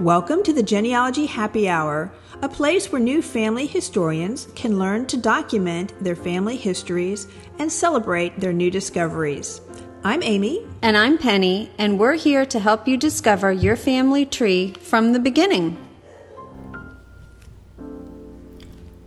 Welcome 0.00 0.42
to 0.42 0.52
the 0.52 0.62
Genealogy 0.62 1.24
Happy 1.24 1.70
Hour, 1.70 2.12
a 2.42 2.50
place 2.50 2.92
where 2.92 3.00
new 3.00 3.22
family 3.22 3.66
historians 3.66 4.46
can 4.54 4.78
learn 4.78 5.06
to 5.06 5.16
document 5.16 5.94
their 6.04 6.14
family 6.14 6.58
histories 6.58 7.26
and 7.58 7.72
celebrate 7.72 8.38
their 8.38 8.52
new 8.52 8.70
discoveries. 8.70 9.62
I'm 10.04 10.22
Amy. 10.22 10.66
And 10.82 10.98
I'm 10.98 11.16
Penny, 11.16 11.70
and 11.78 11.98
we're 11.98 12.12
here 12.12 12.44
to 12.44 12.60
help 12.60 12.86
you 12.86 12.98
discover 12.98 13.50
your 13.50 13.74
family 13.74 14.26
tree 14.26 14.74
from 14.74 15.14
the 15.14 15.18
beginning. 15.18 15.78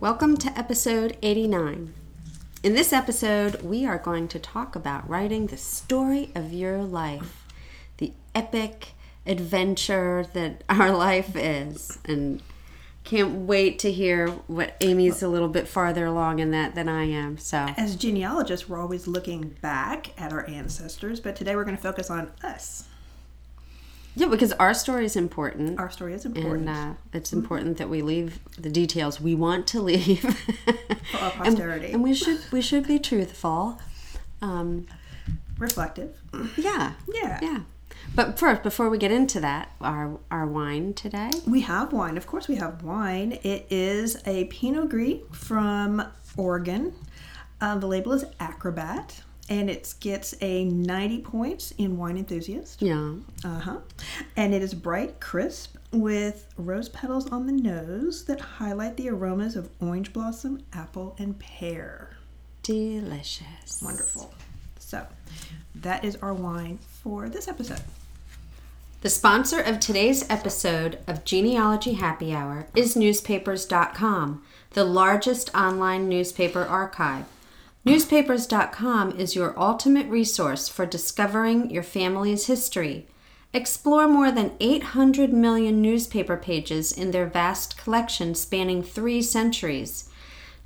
Welcome 0.00 0.36
to 0.38 0.58
episode 0.58 1.16
89. 1.22 1.94
In 2.64 2.74
this 2.74 2.92
episode, 2.92 3.62
we 3.62 3.86
are 3.86 3.98
going 3.98 4.26
to 4.26 4.40
talk 4.40 4.74
about 4.74 5.08
writing 5.08 5.46
the 5.46 5.56
story 5.56 6.32
of 6.34 6.52
your 6.52 6.82
life, 6.82 7.46
the 7.98 8.12
epic 8.34 8.94
adventure 9.26 10.26
that 10.32 10.64
our 10.68 10.90
life 10.96 11.36
is. 11.36 11.98
And 12.04 12.42
can't 13.02 13.46
wait 13.46 13.78
to 13.80 13.90
hear 13.90 14.28
what 14.46 14.76
Amy's 14.80 15.22
a 15.22 15.28
little 15.28 15.48
bit 15.48 15.66
farther 15.66 16.04
along 16.06 16.38
in 16.38 16.50
that 16.50 16.74
than 16.74 16.88
I 16.88 17.04
am. 17.04 17.38
So, 17.38 17.66
as 17.76 17.96
genealogists, 17.96 18.68
we're 18.68 18.80
always 18.80 19.06
looking 19.06 19.56
back 19.62 20.18
at 20.20 20.32
our 20.32 20.48
ancestors, 20.48 21.18
but 21.18 21.34
today 21.34 21.56
we're 21.56 21.64
going 21.64 21.76
to 21.76 21.82
focus 21.82 22.10
on 22.10 22.30
us. 22.44 22.84
Yeah, 24.16 24.26
because 24.26 24.52
our 24.52 24.74
story 24.74 25.04
is 25.06 25.16
important. 25.16 25.78
Our 25.78 25.90
story 25.90 26.14
is 26.14 26.24
important. 26.26 26.68
And 26.68 26.92
uh, 26.92 26.94
it's 27.12 27.32
important 27.32 27.78
that 27.78 27.88
we 27.88 28.02
leave 28.02 28.40
the 28.58 28.68
details 28.68 29.20
we 29.20 29.34
want 29.34 29.66
to 29.68 29.80
leave 29.90 30.20
for 31.10 31.18
our 31.18 31.30
posterity. 31.30 31.86
And, 31.86 31.94
and, 31.94 32.02
we 32.02 32.14
should 32.14 32.40
we 32.52 32.60
should 32.60 32.86
be 32.86 32.98
truthful, 32.98 33.80
um, 34.42 34.86
reflective. 35.58 36.16
Yeah, 36.56 36.92
yeah, 37.08 37.38
yeah. 37.40 37.60
But 38.14 38.38
first, 38.38 38.62
before 38.62 38.90
we 38.90 38.98
get 38.98 39.12
into 39.12 39.40
that, 39.40 39.72
our 39.80 40.18
our 40.30 40.46
wine 40.46 40.94
today. 40.94 41.30
We 41.46 41.60
have 41.62 41.92
wine. 41.92 42.16
Of 42.16 42.26
course, 42.26 42.48
we 42.48 42.56
have 42.56 42.82
wine. 42.82 43.38
It 43.42 43.66
is 43.70 44.16
a 44.26 44.44
Pinot 44.46 44.88
Gris 44.88 45.18
from 45.32 46.02
Oregon. 46.36 46.94
Uh, 47.60 47.78
the 47.78 47.86
label 47.86 48.12
is 48.12 48.24
Acrobat 48.40 49.22
and 49.50 49.68
it 49.68 49.94
gets 49.98 50.34
a 50.40 50.64
90 50.64 51.22
points 51.22 51.72
in 51.72 51.98
Wine 51.98 52.16
Enthusiast. 52.16 52.80
Yeah. 52.80 53.14
Uh 53.44 53.58
huh. 53.58 53.78
And 54.36 54.54
it 54.54 54.62
is 54.62 54.72
bright, 54.72 55.20
crisp, 55.20 55.76
with 55.92 56.46
rose 56.56 56.88
petals 56.88 57.28
on 57.30 57.46
the 57.46 57.52
nose 57.52 58.24
that 58.26 58.40
highlight 58.40 58.96
the 58.96 59.10
aromas 59.10 59.56
of 59.56 59.68
orange 59.80 60.12
blossom, 60.12 60.62
apple, 60.72 61.16
and 61.18 61.38
pear. 61.38 62.16
Delicious. 62.62 63.82
Wonderful. 63.82 64.32
So, 64.90 65.06
that 65.72 66.04
is 66.04 66.16
our 66.16 66.34
wine 66.34 66.80
for 66.82 67.28
this 67.28 67.46
episode. 67.46 67.82
The 69.02 69.08
sponsor 69.08 69.60
of 69.60 69.78
today's 69.78 70.28
episode 70.28 70.98
of 71.06 71.24
Genealogy 71.24 71.92
Happy 71.92 72.34
Hour 72.34 72.66
is 72.74 72.96
newspapers.com, 72.96 74.42
the 74.70 74.82
largest 74.82 75.54
online 75.54 76.08
newspaper 76.08 76.64
archive. 76.64 77.24
Newspapers.com 77.84 79.12
is 79.12 79.36
your 79.36 79.56
ultimate 79.56 80.08
resource 80.08 80.68
for 80.68 80.86
discovering 80.86 81.70
your 81.70 81.84
family's 81.84 82.46
history. 82.46 83.06
Explore 83.54 84.08
more 84.08 84.32
than 84.32 84.56
800 84.58 85.32
million 85.32 85.80
newspaper 85.80 86.36
pages 86.36 86.90
in 86.90 87.12
their 87.12 87.26
vast 87.26 87.78
collection 87.78 88.34
spanning 88.34 88.82
three 88.82 89.22
centuries. 89.22 90.10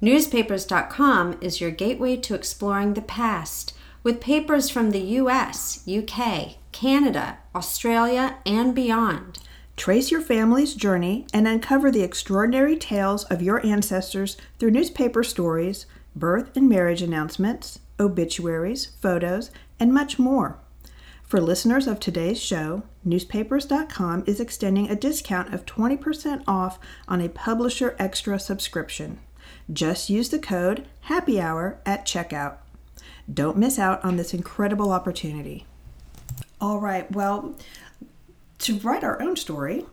Newspapers.com 0.00 1.36
is 1.42 1.60
your 1.60 1.70
gateway 1.70 2.16
to 2.16 2.34
exploring 2.34 2.94
the 2.94 3.02
past 3.02 3.73
with 4.04 4.20
papers 4.20 4.70
from 4.70 4.90
the 4.90 5.00
US, 5.00 5.82
UK, 5.88 6.56
Canada, 6.70 7.38
Australia, 7.54 8.36
and 8.46 8.74
beyond. 8.74 9.40
Trace 9.76 10.12
your 10.12 10.20
family's 10.20 10.74
journey 10.74 11.26
and 11.32 11.48
uncover 11.48 11.90
the 11.90 12.02
extraordinary 12.02 12.76
tales 12.76 13.24
of 13.24 13.42
your 13.42 13.64
ancestors 13.66 14.36
through 14.58 14.70
newspaper 14.70 15.24
stories 15.24 15.86
birth 16.14 16.56
and 16.56 16.68
marriage 16.68 17.02
announcements, 17.02 17.80
obituaries, 17.98 18.86
photos, 19.00 19.50
and 19.80 19.92
much 19.92 20.16
more. 20.16 20.58
For 21.24 21.40
listeners 21.40 21.88
of 21.88 21.98
today's 21.98 22.40
show, 22.40 22.84
newspapers.com 23.04 24.22
is 24.26 24.38
extending 24.38 24.88
a 24.88 24.94
discount 24.94 25.52
of 25.52 25.66
20% 25.66 26.44
off 26.46 26.78
on 27.08 27.20
a 27.20 27.28
Publisher 27.28 27.96
Extra 27.98 28.38
subscription. 28.38 29.18
Just 29.72 30.10
use 30.10 30.28
the 30.28 30.38
code 30.38 30.86
Happy 31.00 31.40
Hour 31.40 31.80
at 31.84 32.06
checkout. 32.06 32.58
Don't 33.32 33.56
miss 33.56 33.78
out 33.78 34.04
on 34.04 34.16
this 34.16 34.34
incredible 34.34 34.92
opportunity. 34.92 35.66
All 36.60 36.78
right, 36.78 37.10
well, 37.10 37.56
to 38.60 38.78
write 38.78 39.04
our 39.04 39.20
own 39.20 39.36
story, 39.36 39.86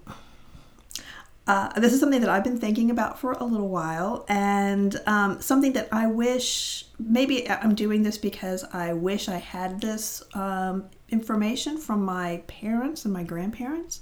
uh, 1.48 1.80
this 1.80 1.92
is 1.92 2.00
something 2.00 2.22
that 2.22 2.30
I've 2.30 2.44
been 2.44 2.60
thinking 2.60 2.92
about 2.92 3.20
for 3.20 3.34
a 3.34 3.44
little 3.44 3.68
while, 3.70 4.26
and 4.30 5.00
um, 5.08 5.42
something 5.42 5.74
that 5.74 5.90
I 5.92 6.08
wish 6.08 6.86
maybe 7.00 7.50
I'm 7.50 7.76
doing 7.76 8.04
this 8.04 8.18
because 8.18 8.64
I 8.72 8.94
wish 8.94 9.28
I 9.28 9.38
had 9.38 9.82
this 9.82 10.24
um, 10.34 10.86
information 11.10 11.78
from 11.78 12.04
my 12.06 12.44
parents 12.48 13.06
and 13.06 13.14
my 13.14 13.24
grandparents. 13.24 14.02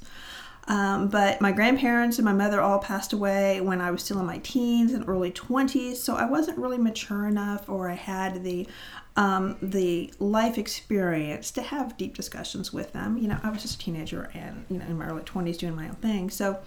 Um, 0.70 1.08
but 1.08 1.42
my 1.42 1.52
grandparents 1.52 2.20
and 2.20 2.26
my 2.26 2.34
mother 2.34 2.62
all 2.62 2.78
passed 2.78 3.12
away 3.12 3.60
when 3.60 3.82
I 3.82 3.90
was 3.90 4.04
still 4.04 4.20
in 4.20 4.26
my 4.28 4.38
teens 4.38 4.94
and 4.94 5.08
early 5.10 5.32
20s, 5.32 5.96
so 5.96 6.16
I 6.16 6.26
wasn't 6.26 6.60
really 6.60 6.78
mature 6.78 7.28
enough 7.28 7.68
or 7.68 7.90
I 7.90 7.96
had 7.96 8.44
the 8.44 8.68
um, 9.16 9.58
the 9.62 10.14
life 10.20 10.58
experience 10.58 11.52
to 11.52 11.62
have 11.62 11.98
deep 11.98 12.16
discussions 12.16 12.72
with 12.72 12.94
them. 12.94 13.18
You 13.18 13.28
know, 13.28 13.40
I 13.44 13.50
was 13.50 13.64
just 13.64 13.76
a 13.76 13.84
teenager 13.84 14.30
and 14.34 14.64
you 14.70 14.78
know 14.78 14.86
in 14.86 14.98
my 14.98 15.08
early 15.08 15.24
20s 15.24 15.58
doing 15.58 15.76
my 15.76 15.90
own 15.90 15.96
thing. 15.96 16.30
So 16.30 16.60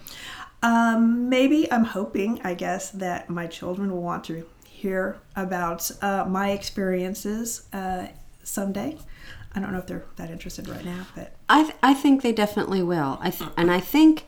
um, 0.61 1.29
maybe 1.29 1.71
I'm 1.71 1.85
hoping, 1.85 2.41
I 2.43 2.53
guess, 2.53 2.91
that 2.91 3.29
my 3.29 3.47
children 3.47 3.89
will 3.91 4.01
want 4.01 4.25
to 4.25 4.45
hear 4.65 5.17
about 5.35 5.89
uh, 6.01 6.25
my 6.25 6.51
experiences 6.51 7.67
uh, 7.71 8.07
someday. 8.43 8.97
I 9.55 9.59
don't 9.59 9.71
know 9.71 9.77
if 9.77 9.87
they're 9.87 10.05
that 10.15 10.31
interested 10.31 10.67
right 10.67 10.83
now, 10.83 11.05
but 11.15 11.35
I 11.47 11.63
th- 11.63 11.75
I 11.83 11.93
think 11.93 12.21
they 12.21 12.31
definitely 12.31 12.81
will. 12.81 13.19
I 13.21 13.29
th- 13.29 13.51
and 13.55 13.71
I 13.71 13.79
think 13.79 14.25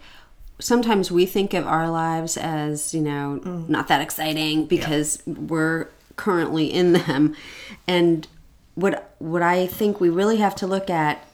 sometimes 0.59 1.11
we 1.11 1.25
think 1.25 1.53
of 1.53 1.65
our 1.65 1.89
lives 1.89 2.37
as 2.37 2.93
you 2.93 3.01
know 3.01 3.41
mm. 3.43 3.67
not 3.67 3.87
that 3.87 4.01
exciting 4.01 4.65
because 4.65 5.21
yeah. 5.25 5.33
we're 5.33 5.87
currently 6.15 6.71
in 6.71 6.93
them, 6.93 7.35
and 7.87 8.27
what 8.75 9.15
what 9.19 9.41
I 9.41 9.65
think 9.65 9.99
we 9.99 10.09
really 10.09 10.37
have 10.37 10.55
to 10.57 10.67
look 10.67 10.89
at, 10.89 11.25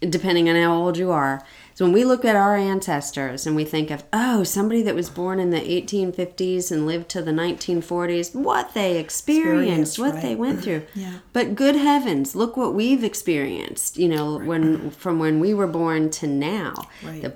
depending 0.00 0.48
on 0.48 0.56
how 0.56 0.74
old 0.74 0.96
you 0.96 1.10
are, 1.10 1.44
so 1.80 1.86
when 1.86 1.94
we 1.94 2.04
look 2.04 2.26
at 2.26 2.36
our 2.36 2.58
ancestors 2.58 3.46
and 3.46 3.56
we 3.56 3.64
think 3.64 3.90
of, 3.90 4.04
oh, 4.12 4.44
somebody 4.44 4.82
that 4.82 4.94
was 4.94 5.08
born 5.08 5.40
in 5.40 5.48
the 5.48 5.60
1850s 5.60 6.70
and 6.70 6.86
lived 6.86 7.08
to 7.08 7.22
the 7.22 7.30
1940s, 7.30 8.34
what 8.34 8.74
they 8.74 8.98
experienced, 8.98 9.98
what 9.98 10.12
right. 10.12 10.22
they 10.22 10.34
went 10.34 10.62
through. 10.62 10.86
yeah. 10.94 11.20
But 11.32 11.54
good 11.54 11.76
heavens, 11.76 12.36
look 12.36 12.54
what 12.54 12.74
we've 12.74 13.02
experienced, 13.02 13.96
you 13.96 14.10
know, 14.10 14.38
right. 14.38 14.46
when 14.46 14.90
from 14.90 15.18
when 15.18 15.40
we 15.40 15.54
were 15.54 15.66
born 15.66 16.10
to 16.10 16.26
now. 16.26 16.74
Right. 17.02 17.22
The 17.22 17.34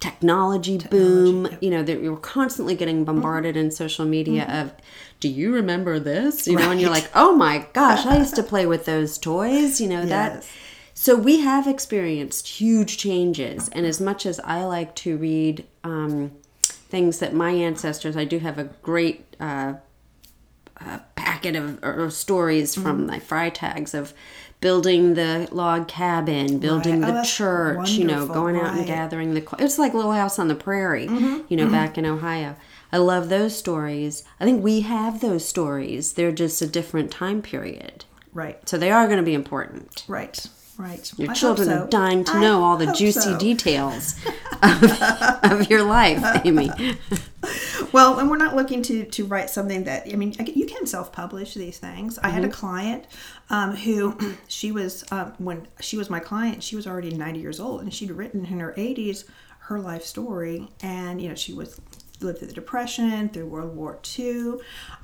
technology, 0.00 0.76
technology 0.76 1.04
boom, 1.04 1.44
yep. 1.46 1.62
you 1.62 1.70
know, 1.70 1.82
that 1.82 2.02
you're 2.02 2.18
constantly 2.18 2.74
getting 2.74 3.06
bombarded 3.06 3.54
mm-hmm. 3.54 3.66
in 3.66 3.70
social 3.70 4.04
media 4.04 4.44
mm-hmm. 4.44 4.60
of 4.60 4.74
do 5.18 5.30
you 5.30 5.54
remember 5.54 5.98
this? 5.98 6.46
You 6.46 6.56
know, 6.56 6.72
and 6.72 6.78
you're 6.78 6.90
like, 6.90 7.08
"Oh 7.14 7.34
my 7.34 7.66
gosh, 7.72 8.04
I 8.04 8.18
used 8.18 8.34
to 8.36 8.42
play 8.52 8.66
with 8.66 8.84
those 8.84 9.16
toys." 9.16 9.80
You 9.80 9.88
know, 9.88 10.02
yes. 10.02 10.08
that 10.10 10.46
so 11.02 11.16
we 11.16 11.40
have 11.40 11.66
experienced 11.66 12.46
huge 12.46 12.96
changes, 12.96 13.68
and 13.70 13.84
as 13.84 14.00
much 14.00 14.24
as 14.24 14.38
I 14.38 14.62
like 14.62 14.94
to 14.94 15.16
read 15.16 15.66
um, 15.82 16.30
things 16.62 17.18
that 17.18 17.34
my 17.34 17.50
ancestors, 17.50 18.16
I 18.16 18.24
do 18.24 18.38
have 18.38 18.56
a 18.56 18.70
great 18.82 19.34
uh, 19.40 19.74
uh, 20.80 21.00
packet 21.16 21.56
of, 21.56 21.82
of 21.82 22.12
stories 22.12 22.76
mm-hmm. 22.76 22.82
from 22.84 23.06
my 23.08 23.18
Freitags 23.18 23.94
of 23.94 24.14
building 24.60 25.14
the 25.14 25.48
log 25.50 25.88
cabin, 25.88 26.60
building 26.60 27.00
right. 27.00 27.14
the 27.14 27.20
oh, 27.22 27.24
church, 27.24 27.90
you 27.90 28.04
know, 28.04 28.24
going 28.28 28.54
out 28.54 28.62
right. 28.62 28.78
and 28.78 28.86
gathering 28.86 29.34
the. 29.34 29.44
It's 29.58 29.80
like 29.80 29.94
Little 29.94 30.12
House 30.12 30.38
on 30.38 30.46
the 30.46 30.54
Prairie, 30.54 31.08
mm-hmm. 31.08 31.46
you 31.48 31.56
know, 31.56 31.64
mm-hmm. 31.64 31.72
back 31.72 31.98
in 31.98 32.06
Ohio. 32.06 32.54
I 32.92 32.98
love 32.98 33.28
those 33.28 33.58
stories. 33.58 34.22
I 34.38 34.44
think 34.44 34.62
we 34.62 34.82
have 34.82 35.20
those 35.20 35.44
stories. 35.44 36.12
They're 36.12 36.30
just 36.30 36.62
a 36.62 36.66
different 36.68 37.10
time 37.10 37.42
period. 37.42 38.04
Right. 38.32 38.68
So 38.68 38.78
they 38.78 38.92
are 38.92 39.06
going 39.06 39.18
to 39.18 39.24
be 39.24 39.34
important. 39.34 40.04
Right. 40.06 40.46
Right. 40.78 41.12
Your 41.18 41.30
I 41.30 41.34
children 41.34 41.68
so. 41.68 41.84
are 41.84 41.86
dying 41.86 42.24
to 42.24 42.40
know 42.40 42.62
all 42.62 42.76
the 42.76 42.92
juicy 42.92 43.20
so. 43.20 43.38
details 43.38 44.16
of, 44.62 44.82
of, 45.44 45.70
your 45.70 45.82
life, 45.82 46.24
Amy. 46.44 46.70
well, 47.92 48.18
and 48.18 48.30
we're 48.30 48.38
not 48.38 48.56
looking 48.56 48.82
to 48.84 49.04
to 49.04 49.26
write 49.26 49.50
something 49.50 49.84
that 49.84 50.08
I 50.10 50.16
mean, 50.16 50.34
you 50.54 50.66
can 50.66 50.86
self 50.86 51.12
publish 51.12 51.54
these 51.54 51.78
things. 51.78 52.16
Mm-hmm. 52.16 52.26
I 52.26 52.30
had 52.30 52.44
a 52.44 52.48
mm-hmm. 52.48 52.54
client 52.54 53.06
um, 53.50 53.76
who 53.76 54.16
she 54.48 54.72
was 54.72 55.04
um, 55.12 55.34
when 55.38 55.68
she 55.80 55.96
was 55.96 56.08
my 56.08 56.20
client, 56.20 56.62
she 56.62 56.74
was 56.74 56.86
already 56.86 57.10
ninety 57.10 57.40
years 57.40 57.60
old, 57.60 57.82
and 57.82 57.92
she'd 57.92 58.10
written 58.10 58.46
in 58.46 58.58
her 58.58 58.72
eighties 58.76 59.24
her 59.66 59.78
life 59.78 60.04
story, 60.04 60.68
and 60.80 61.20
you 61.20 61.28
know 61.28 61.34
she 61.34 61.52
was 61.52 61.80
lived 62.22 62.38
through 62.38 62.48
the 62.48 62.54
Depression, 62.54 63.28
through 63.28 63.46
World 63.46 63.74
War 63.76 63.98
II, 64.18 64.54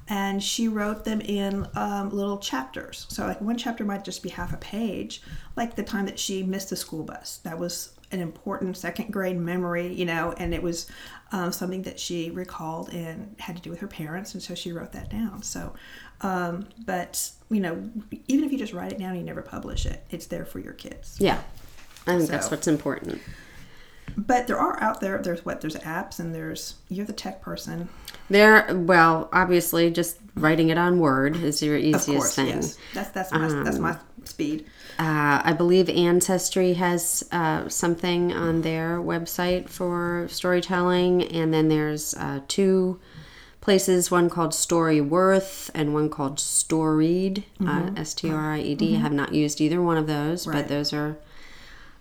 and 0.08 0.42
she 0.42 0.68
wrote 0.68 1.04
them 1.04 1.20
in 1.20 1.66
um, 1.74 2.10
little 2.10 2.38
chapters. 2.38 3.06
So, 3.08 3.26
like 3.26 3.40
one 3.40 3.56
chapter 3.56 3.84
might 3.84 4.04
just 4.04 4.22
be 4.22 4.28
half 4.28 4.52
a 4.52 4.56
page, 4.58 5.22
like 5.56 5.76
the 5.76 5.82
time 5.82 6.06
that 6.06 6.18
she 6.18 6.42
missed 6.42 6.70
the 6.70 6.76
school 6.76 7.02
bus. 7.02 7.38
That 7.38 7.58
was 7.58 7.92
an 8.10 8.20
important 8.20 8.76
second 8.76 9.12
grade 9.12 9.36
memory, 9.36 9.92
you 9.92 10.06
know, 10.06 10.32
and 10.38 10.54
it 10.54 10.62
was 10.62 10.86
um, 11.32 11.52
something 11.52 11.82
that 11.82 12.00
she 12.00 12.30
recalled 12.30 12.88
and 12.94 13.36
had 13.38 13.54
to 13.56 13.62
do 13.62 13.70
with 13.70 13.80
her 13.80 13.88
parents, 13.88 14.34
and 14.34 14.42
so 14.42 14.54
she 14.54 14.72
wrote 14.72 14.92
that 14.92 15.10
down. 15.10 15.42
So, 15.42 15.74
um, 16.22 16.68
but 16.86 17.30
you 17.50 17.60
know, 17.60 17.90
even 18.28 18.44
if 18.44 18.52
you 18.52 18.58
just 18.58 18.72
write 18.72 18.92
it 18.92 18.98
down, 18.98 19.10
and 19.10 19.18
you 19.18 19.24
never 19.24 19.42
publish 19.42 19.86
it. 19.86 20.04
It's 20.10 20.26
there 20.26 20.44
for 20.44 20.58
your 20.58 20.72
kids. 20.72 21.16
Yeah. 21.20 21.40
I 22.06 22.16
think 22.16 22.30
that's 22.30 22.50
what's 22.50 22.66
important. 22.66 23.20
But 24.16 24.46
there 24.46 24.58
are 24.58 24.80
out 24.82 25.00
there. 25.00 25.18
There's 25.22 25.44
what 25.44 25.60
there's 25.60 25.76
apps, 25.76 26.18
and 26.18 26.34
there's 26.34 26.74
you're 26.88 27.06
the 27.06 27.12
tech 27.12 27.40
person, 27.42 27.88
There, 28.30 28.66
well, 28.74 29.28
obviously, 29.32 29.90
just 29.90 30.18
writing 30.34 30.68
it 30.70 30.78
on 30.78 30.98
Word 30.98 31.36
is 31.36 31.62
your 31.62 31.76
of 31.76 31.82
easiest 31.84 32.06
course. 32.06 32.34
thing. 32.34 32.46
Yes, 32.48 32.78
that's 32.94 33.10
that's 33.10 33.32
my 33.32 33.48
that's 33.64 33.78
my 33.78 33.96
speed. 34.24 34.66
Uh, 34.98 35.40
I 35.44 35.52
believe 35.52 35.88
Ancestry 35.88 36.72
has 36.74 37.26
uh, 37.30 37.68
something 37.68 38.32
on 38.32 38.62
their 38.62 38.98
website 38.98 39.68
for 39.68 40.26
storytelling, 40.30 41.22
and 41.22 41.54
then 41.54 41.68
there's 41.68 42.14
uh, 42.14 42.40
two 42.48 42.98
places 43.60 44.10
one 44.10 44.28
called 44.30 44.50
Storyworth 44.52 45.70
and 45.74 45.94
one 45.94 46.08
called 46.10 46.40
Storied, 46.40 47.44
uh, 47.64 47.90
S 47.96 48.14
T 48.14 48.30
R 48.30 48.54
I 48.54 48.60
E 48.60 48.74
D. 48.74 48.96
I 48.96 48.98
have 48.98 49.12
not 49.12 49.32
used 49.34 49.60
either 49.60 49.80
one 49.80 49.96
of 49.96 50.06
those, 50.06 50.46
Right. 50.46 50.56
but 50.56 50.68
those 50.68 50.92
are 50.92 51.16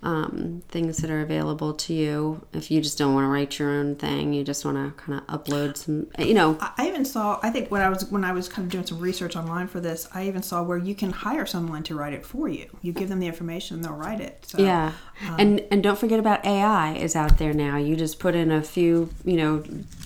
um, 0.08 0.64
things 0.70 1.00
that 1.00 1.12
are 1.12 1.20
available 1.20 1.74
to 1.74 1.94
you 1.94 2.48
if 2.54 2.72
you 2.72 2.80
just 2.80 2.98
don't 2.98 3.14
want 3.14 3.26
to 3.26 3.28
write 3.28 3.60
your 3.60 3.70
own 3.72 3.96
thing. 3.96 4.32
You 4.32 4.42
just 4.42 4.64
want 4.64 4.78
to 4.78 5.04
kind 5.04 5.20
of 5.20 5.28
upload 5.28 5.76
some, 5.76 6.08
you 6.18 6.34
know. 6.34 6.58
I 6.62 6.88
even 6.88 7.04
saw. 7.04 7.42
I 7.44 7.50
think 7.50 7.70
when 7.70 7.82
I 7.82 7.90
was 7.90 8.10
when 8.10 8.24
I 8.24 8.32
was 8.32 8.48
kind 8.48 8.66
of 8.66 8.72
doing 8.72 8.86
some 8.86 9.00
research 9.00 9.36
online 9.36 9.68
for 9.68 9.82
this, 9.82 10.08
I 10.14 10.26
even 10.28 10.42
saw 10.44 10.64
where 10.64 10.78
you 10.78 10.96
can 10.96 11.12
hire 11.12 11.46
someone 11.46 11.84
to 11.84 11.96
write 11.96 12.14
it 12.14 12.26
for 12.26 12.48
you. 12.48 12.68
You 12.82 12.94
give 12.94 13.10
them 13.10 13.20
the 13.20 13.28
information, 13.28 13.82
they'll 13.82 13.92
write 13.92 14.22
it. 14.22 14.46
So, 14.48 14.60
Yeah, 14.60 14.94
and 15.38 15.62
and 15.72 15.84
don't 15.84 16.00
forget 16.00 16.20
about 16.20 16.46
AI 16.46 16.94
is 16.94 17.14
out 17.14 17.38
there 17.38 17.54
now. 17.54 17.76
You 17.76 17.98
just 17.98 18.18
put 18.18 18.34
in 18.34 18.50
a 18.50 18.64
few, 18.64 19.10
you 19.26 19.36
know, 19.36 19.66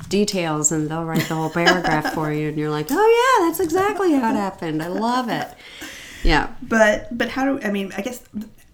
details, 0.10 0.72
and 0.72 0.90
they'll 0.90 1.06
write 1.06 1.28
the 1.28 1.36
whole 1.36 1.52
paragraph 1.52 2.12
for 2.16 2.34
you, 2.34 2.50
and 2.50 2.58
you're 2.58 2.72
like, 2.72 2.88
oh 2.90 3.40
yeah, 3.40 3.48
that's 3.48 3.60
exactly 3.60 4.14
how 4.14 4.32
it 4.32 4.36
happened. 4.36 4.82
I 4.82 4.88
love 4.88 5.30
it. 5.30 5.48
Yeah, 6.24 6.50
But 6.64 7.16
but 7.16 7.30
how 7.30 7.46
do 7.46 7.64
I 7.64 7.72
mean? 7.72 7.92
I 7.98 8.02
guess 8.02 8.24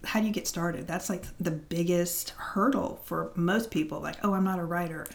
how 0.08 0.20
do 0.22 0.26
you 0.28 0.34
get 0.34 0.48
started? 0.48 0.88
That's 0.88 1.10
like 1.10 1.24
the 1.40 1.52
biggest 1.52 2.32
hurdle 2.38 3.02
for 3.06 3.32
most 3.36 3.70
people. 3.72 4.00
Like, 4.00 4.16
oh, 4.24 4.34
I'm 4.34 4.44
not 4.44 4.60
a 4.60 4.64
writer, 4.66 5.06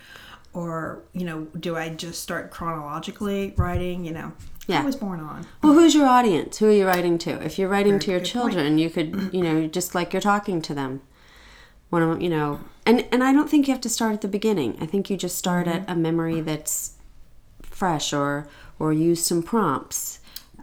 or 0.52 1.02
you 1.12 1.24
know, 1.24 1.46
do 1.58 1.76
I 1.76 1.88
just 1.88 2.22
start 2.22 2.50
chronologically 2.50 3.54
writing? 3.56 4.04
You 4.04 4.12
know, 4.12 4.32
Yeah. 4.66 4.82
I 4.82 4.84
was 4.84 4.96
born 4.96 5.20
on. 5.20 5.46
Well, 5.62 5.72
who's 5.74 5.94
your 5.94 6.06
audience? 6.06 6.58
Who 6.58 6.66
are 6.68 6.72
you 6.72 6.86
writing 6.86 7.18
to? 7.18 7.30
If 7.44 7.58
you're 7.58 7.68
writing 7.68 7.98
to 8.00 8.10
your 8.10 8.20
good 8.20 8.30
point. 8.32 8.52
children, 8.54 8.78
you 8.78 8.90
could, 8.90 9.30
you 9.32 9.42
know, 9.42 9.66
just 9.66 9.94
like 9.94 10.12
you're 10.12 10.22
talking 10.22 10.60
to 10.62 10.74
them. 10.74 11.00
One 11.90 12.02
of 12.02 12.22
you 12.22 12.28
know, 12.30 12.60
and 12.86 13.06
and 13.12 13.22
I 13.24 13.32
don't 13.32 13.50
think 13.50 13.66
you 13.68 13.72
have 13.74 13.80
to 13.82 13.88
start 13.90 14.14
at 14.14 14.20
the 14.22 14.28
beginning. 14.28 14.76
I 14.80 14.86
think 14.86 15.10
you 15.10 15.16
just 15.16 15.36
start 15.36 15.66
Mm-hmm. 15.66 15.82
at 15.90 15.90
a 15.90 15.94
memory 15.98 16.40
that's 16.40 16.94
fresh, 17.62 18.12
or 18.12 18.46
or 18.78 18.92
use 18.92 19.24
some 19.24 19.42
prompts, 19.42 20.18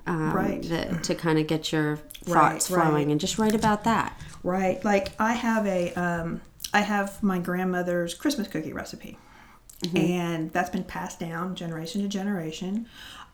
um, 0.08 0.34
Right. 0.34 0.62
that, 0.64 1.04
to 1.08 1.16
kind 1.16 1.38
of 1.40 1.48
get 1.48 1.72
your 1.72 2.00
Right, 2.30 2.54
thoughts 2.54 2.68
flowing, 2.68 2.94
right. 2.94 3.08
and 3.08 3.20
just 3.20 3.38
write 3.38 3.56
about 3.56 3.84
that. 3.84 4.20
Right. 4.44 4.84
Like 4.84 5.14
I 5.20 5.34
have 5.34 5.66
a 5.66 5.94
um 5.94 6.42
I 6.74 6.82
have 6.82 7.22
my 7.24 7.40
grandmother's 7.40 8.14
Christmas 8.14 8.48
cookie 8.48 8.74
recipe. 8.74 9.18
And 9.96 10.52
that's 10.52 10.70
been 10.70 10.84
passed 10.84 11.22
down 11.22 11.56
generation 11.56 12.02
to 12.02 12.10
generation. 12.10 12.86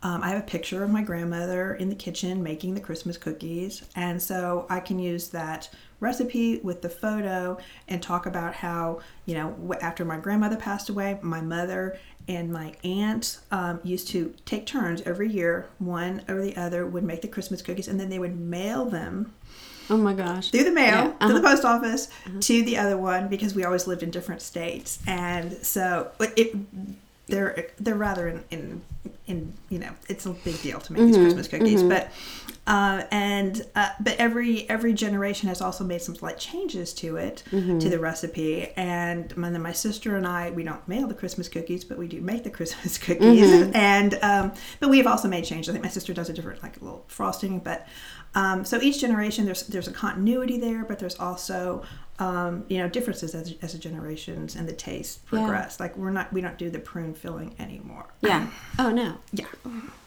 Um, 0.04 0.22
I 0.22 0.30
have 0.30 0.40
a 0.40 0.46
picture 0.46 0.84
of 0.84 0.92
my 0.92 1.02
grandmother 1.02 1.74
in 1.74 1.90
the 1.90 1.96
kitchen 1.96 2.44
making 2.44 2.76
the 2.76 2.82
Christmas 2.82 3.18
cookies. 3.18 3.82
And 3.96 4.22
so 4.22 4.68
I 4.70 4.80
can 4.80 5.00
use 5.00 5.30
that 5.30 5.70
recipe 6.00 6.60
with 6.60 6.84
the 6.84 6.90
photo 6.90 7.58
and 7.88 8.04
talk 8.04 8.28
about 8.28 8.54
how, 8.54 9.00
you 9.26 9.34
know, 9.34 9.76
after 9.82 10.06
my 10.06 10.18
grandmother 10.18 10.58
passed 10.58 10.90
away, 10.90 11.18
my 11.24 11.42
mother 11.42 11.98
and 12.28 12.52
my 12.52 12.74
aunt 12.84 13.40
um, 13.52 13.80
used 13.84 14.08
to 14.10 14.34
take 14.46 14.66
turns 14.66 15.02
every 15.04 15.30
year. 15.32 15.68
One 15.80 16.24
or 16.28 16.42
the 16.42 16.56
other 16.58 16.86
would 16.86 17.04
make 17.04 17.22
the 17.22 17.28
Christmas 17.28 17.62
cookies 17.62 17.88
and 17.88 18.00
then 18.00 18.10
they 18.10 18.20
would 18.20 18.40
mail 18.40 18.86
them 18.86 19.34
Oh 19.90 19.98
my 19.98 20.14
gosh! 20.14 20.50
through 20.50 20.64
the 20.64 20.72
mail 20.72 21.16
Yeah, 21.20 21.28
to 21.28 21.34
uh-huh. 21.34 21.34
the 21.34 21.42
post 21.42 21.64
office 21.64 22.10
to 22.42 22.64
the 22.64 22.78
other 22.78 22.98
one 22.98 23.28
because 23.28 23.54
we 23.54 23.64
always 23.64 23.86
lived 23.88 24.02
in 24.04 24.10
different 24.12 24.42
states 24.42 25.00
and 25.06 25.54
so 25.64 26.12
it 26.20 26.56
they're 27.28 27.68
they're 27.80 27.96
rather 27.96 28.28
in 28.28 28.44
in, 28.52 28.82
in 29.28 29.54
you 29.70 29.80
know 29.80 29.92
it's 30.10 30.26
a 30.26 30.32
big 30.32 30.62
deal 30.62 30.80
to 30.80 30.94
make 30.94 31.00
Mm-hmm, 31.02 31.08
these 31.08 31.18
christmas 31.18 31.48
cookies 31.48 31.84
but 31.84 32.12
uh, 32.68 33.04
and 33.12 33.66
uh, 33.76 33.90
but 34.00 34.16
every 34.18 34.68
every 34.70 34.94
generation 34.94 35.50
has 35.50 35.62
also 35.62 35.84
made 35.84 36.02
some 36.02 36.16
slight 36.16 36.38
changes 36.40 36.94
to 36.94 37.18
it 37.18 37.44
Mm-hmm. 37.52 37.80
to 37.80 37.90
the 37.90 38.00
recipe 38.00 38.70
and 38.76 39.36
my, 39.38 39.50
then 39.50 39.62
my 39.62 39.72
sister 39.72 40.16
and 40.16 40.26
i 40.28 40.50
we 40.52 40.64
don't 40.64 40.86
mail 40.88 41.08
the 41.08 41.14
christmas 41.14 41.48
cookies 41.48 41.84
but 41.84 41.98
we 41.98 42.08
do 42.08 42.22
make 42.22 42.44
the 42.44 42.50
christmas 42.58 42.98
cookies 42.98 43.50
Mm-hmm. 43.52 43.76
and 43.76 44.18
um, 44.24 44.54
but 44.80 44.90
we 44.90 44.98
have 44.98 45.08
also 45.08 45.28
made 45.28 45.46
changes 45.46 45.70
i 45.70 45.74
think 45.74 45.84
my 45.84 45.90
sister 45.92 46.14
does 46.14 46.30
a 46.30 46.34
different 46.34 46.64
like 46.64 46.78
a 46.82 46.84
little 46.84 47.04
frosting 47.08 47.60
but 47.60 47.88
um, 48.34 48.66
so 48.66 48.82
each 48.82 49.00
generation 49.00 49.46
there's 49.46 49.64
there's 49.68 49.88
a 49.88 49.94
continuity 49.94 50.58
there 50.60 50.84
but 50.86 50.98
there's 51.00 51.16
also 51.20 51.84
um, 52.20 52.66
you 52.70 52.78
know 52.80 52.88
differences 52.90 53.36
as, 53.36 53.54
as 53.62 53.74
the 53.74 53.80
generations 53.80 54.56
and 54.56 54.68
the 54.68 54.74
taste 54.74 55.26
progress 55.26 55.80
like 55.80 55.96
we're 55.98 56.10
not 56.12 56.32
we 56.34 56.42
don't 56.42 56.58
do 56.58 56.70
the 56.70 56.80
prune 56.80 57.14
filling 57.14 57.54
anymore 57.60 58.08
Yeah. 58.22 58.48
Oh 58.80 58.92
no. 58.92 59.18
yeah 59.34 59.46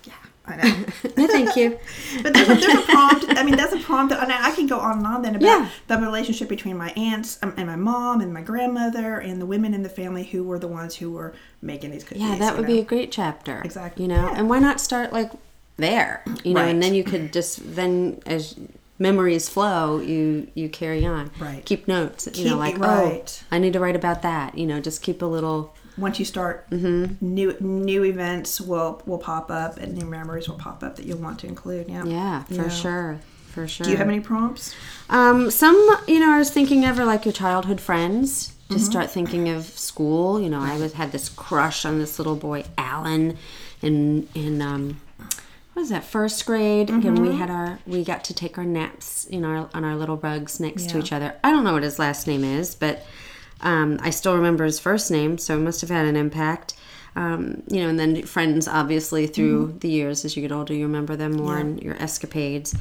yeah 0.05 0.13
i 0.49 0.57
know 0.57 0.85
No, 1.17 1.27
thank 1.27 1.57
you. 1.57 1.79
but 2.23 2.33
there's 2.35 2.49
a, 2.49 2.55
there's 2.55 2.75
a 2.75 2.83
prompt. 2.83 3.25
I 3.29 3.43
mean, 3.43 3.57
that's 3.57 3.73
a 3.73 3.79
prompt. 3.79 4.13
And 4.13 4.33
I 4.33 4.51
can 4.55 4.67
go 4.67 4.79
on 4.79 4.99
and 4.99 5.07
on 5.07 5.23
then 5.23 5.35
about 5.37 5.47
Yeah. 5.47 5.69
the 5.89 5.99
relationship 5.99 6.49
between 6.49 6.77
my 6.77 6.91
aunts 6.91 7.39
um, 7.43 7.55
and 7.57 7.67
my 7.67 7.77
mom 7.77 8.21
and 8.21 8.33
my 8.33 8.43
grandmother 8.43 9.19
and 9.19 9.41
the 9.41 9.47
women 9.47 9.75
in 9.75 9.83
the 9.83 9.89
family 9.89 10.25
who 10.25 10.45
were 10.45 10.59
the 10.59 10.69
ones 10.69 10.95
who 10.97 11.11
were 11.13 11.35
making 11.63 11.91
these 11.91 12.05
cookies. 12.05 12.23
Yeah, 12.23 12.37
that 12.39 12.55
would 12.57 12.63
know? 12.69 12.75
be 12.75 12.79
a 12.81 12.85
great 12.85 13.11
chapter. 13.13 13.61
Exactly. 13.65 14.05
You 14.05 14.09
know, 14.09 14.23
Yeah. 14.27 14.35
and 14.37 14.49
why 14.49 14.59
not 14.61 14.81
start 14.81 15.13
like 15.13 15.33
there? 15.77 16.23
You 16.45 16.55
know, 16.55 16.63
Right. 16.63 16.69
and 16.71 16.83
then 16.83 16.95
you 16.95 17.05
could 17.05 17.33
just 17.33 17.75
then 17.75 18.21
as 18.27 18.55
memories 18.99 19.49
flow, 19.49 20.01
you 20.01 20.49
you 20.55 20.69
carry 20.69 21.05
on. 21.05 21.31
Right. 21.39 21.65
Keep 21.65 21.89
notes. 21.89 22.27
You 22.27 22.33
Keep 22.33 22.47
know, 22.47 22.57
like 22.59 22.79
right. 22.79 23.43
oh, 23.43 23.47
I 23.55 23.59
need 23.59 23.73
to 23.75 23.81
write 23.81 23.97
about 23.97 24.23
that. 24.23 24.57
You 24.59 24.67
know, 24.67 24.81
just 24.81 25.03
keep 25.03 25.23
a 25.23 25.27
little. 25.27 25.75
Once 25.99 26.19
you 26.19 26.25
start, 26.25 26.69
Mm-hmm. 26.71 27.15
new 27.21 27.57
new 27.61 28.05
events 28.05 28.61
will 28.61 29.03
will 29.07 29.19
pop 29.19 29.51
up 29.51 29.77
and 29.79 29.97
new 29.97 30.07
memories 30.07 30.49
will 30.49 30.57
pop 30.57 30.83
up 30.83 30.97
that 30.97 31.07
you'll 31.07 31.19
want 31.19 31.39
to 31.41 31.47
include. 31.47 31.89
Yeah. 31.89 32.05
Yeah, 32.05 32.43
for 32.45 32.55
Yeah. 32.55 32.69
sure. 32.69 33.19
For 33.49 33.67
sure. 33.67 33.85
Do 33.85 33.91
you 33.91 33.97
have 33.97 34.09
any 34.09 34.21
prompts? 34.21 34.75
Um, 35.11 35.51
some, 35.51 35.75
you 36.07 36.21
know, 36.21 36.31
I 36.31 36.39
was 36.39 36.51
thinking 36.51 36.85
of 36.85 36.99
are 36.99 37.05
like 37.05 37.25
your 37.25 37.33
childhood 37.33 37.81
friends. 37.81 38.53
Mm-hmm. 38.69 38.79
Start 38.79 39.11
thinking 39.11 39.49
of 39.49 39.65
school. 39.65 40.39
You 40.41 40.51
know, 40.51 40.61
I 40.61 40.77
was 40.79 40.93
had 40.93 41.11
this 41.13 41.29
crush 41.31 41.85
on 41.87 41.99
this 41.99 42.19
little 42.19 42.37
boy, 42.37 42.65
Alan, 42.77 43.37
in 43.83 44.29
in 44.35 44.61
um, 44.61 45.01
what 45.73 45.83
was 45.83 45.89
that 45.89 46.05
first 46.05 46.45
grade? 46.45 46.91
And 46.91 47.03
Mm-hmm. 47.03 47.23
we 47.27 47.37
had 47.37 47.51
our 47.51 47.79
we 47.87 48.05
got 48.05 48.23
to 48.25 48.35
take 48.35 48.59
our 48.59 48.65
naps, 48.67 49.27
you 49.31 49.41
know, 49.41 49.71
on 49.73 49.85
our 49.85 49.97
little 49.97 50.19
rugs 50.19 50.61
next 50.61 50.91
to 50.91 50.99
each 50.99 51.13
other. 51.13 51.35
I 51.43 51.51
don't 51.51 51.65
know 51.65 51.73
what 51.73 51.83
his 51.83 51.99
last 51.99 52.27
name 52.27 52.45
is, 52.45 52.75
but 52.75 53.05
um, 53.61 53.99
I 54.03 54.11
still 54.11 54.35
remember 54.37 54.65
his 54.65 54.79
first 54.81 55.11
name, 55.11 55.39
so 55.39 55.57
it 55.57 55.61
must 55.61 55.81
have 55.81 55.91
had 55.91 56.07
an 56.07 56.17
impact. 56.17 56.75
Um, 57.17 57.63
you 57.69 57.83
know, 57.83 57.89
and 57.89 57.99
then 57.99 58.23
friends, 58.23 58.69
obviously, 58.69 59.27
through 59.27 59.77
the 59.81 59.89
years 59.89 60.25
as 60.25 60.37
you 60.37 60.43
get 60.43 60.53
older, 60.53 60.73
you 60.75 60.85
remember 60.87 61.17
them 61.17 61.33
more 61.33 61.55
Mm-hmm. 61.57 61.59
Yeah. 61.59 61.61
and 61.75 61.83
your 61.83 61.97
escapades. 62.03 62.77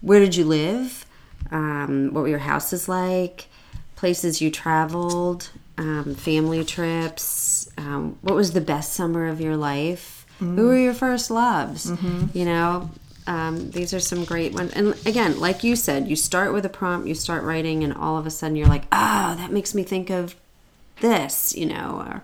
Where 0.00 0.20
did 0.20 0.34
you 0.36 0.44
live? 0.44 1.04
Um, 1.50 2.10
what 2.14 2.22
were 2.22 2.28
your 2.28 2.38
houses 2.38 2.88
like? 2.88 3.46
Places 3.96 4.40
you 4.40 4.50
traveled? 4.50 5.50
Um, 5.78 6.14
family 6.14 6.64
trips? 6.64 7.68
Um, 7.76 8.18
what 8.22 8.34
was 8.34 8.52
the 8.52 8.60
best 8.62 8.94
summer 8.94 9.26
of 9.28 9.40
your 9.40 9.56
life? 9.56 10.24
Who 10.38 10.66
were 10.66 10.76
your 10.78 10.94
first 10.94 11.30
loves? 11.30 11.90
You 12.34 12.44
know, 12.44 12.90
um, 13.26 13.70
these 13.70 13.92
are 13.94 14.00
some 14.00 14.24
great 14.24 14.52
ones. 14.52 14.72
And 14.72 14.94
again, 15.06 15.40
like 15.40 15.64
you 15.64 15.76
said, 15.76 16.08
you 16.08 16.16
start 16.16 16.52
with 16.52 16.64
a 16.64 16.68
prompt, 16.70 17.08
you 17.08 17.14
start 17.14 17.42
writing, 17.44 17.82
and 17.84 17.92
all 17.92 18.16
of 18.16 18.26
a 18.26 18.30
sudden 18.30 18.56
you're 18.56 18.68
like, 18.68 18.84
oh, 18.92 19.34
that 19.36 19.50
makes 19.50 19.74
me 19.74 19.82
think 19.82 20.10
of 20.10 20.34
this, 21.00 21.54
you 21.54 21.66
know, 21.66 22.02
or 22.06 22.22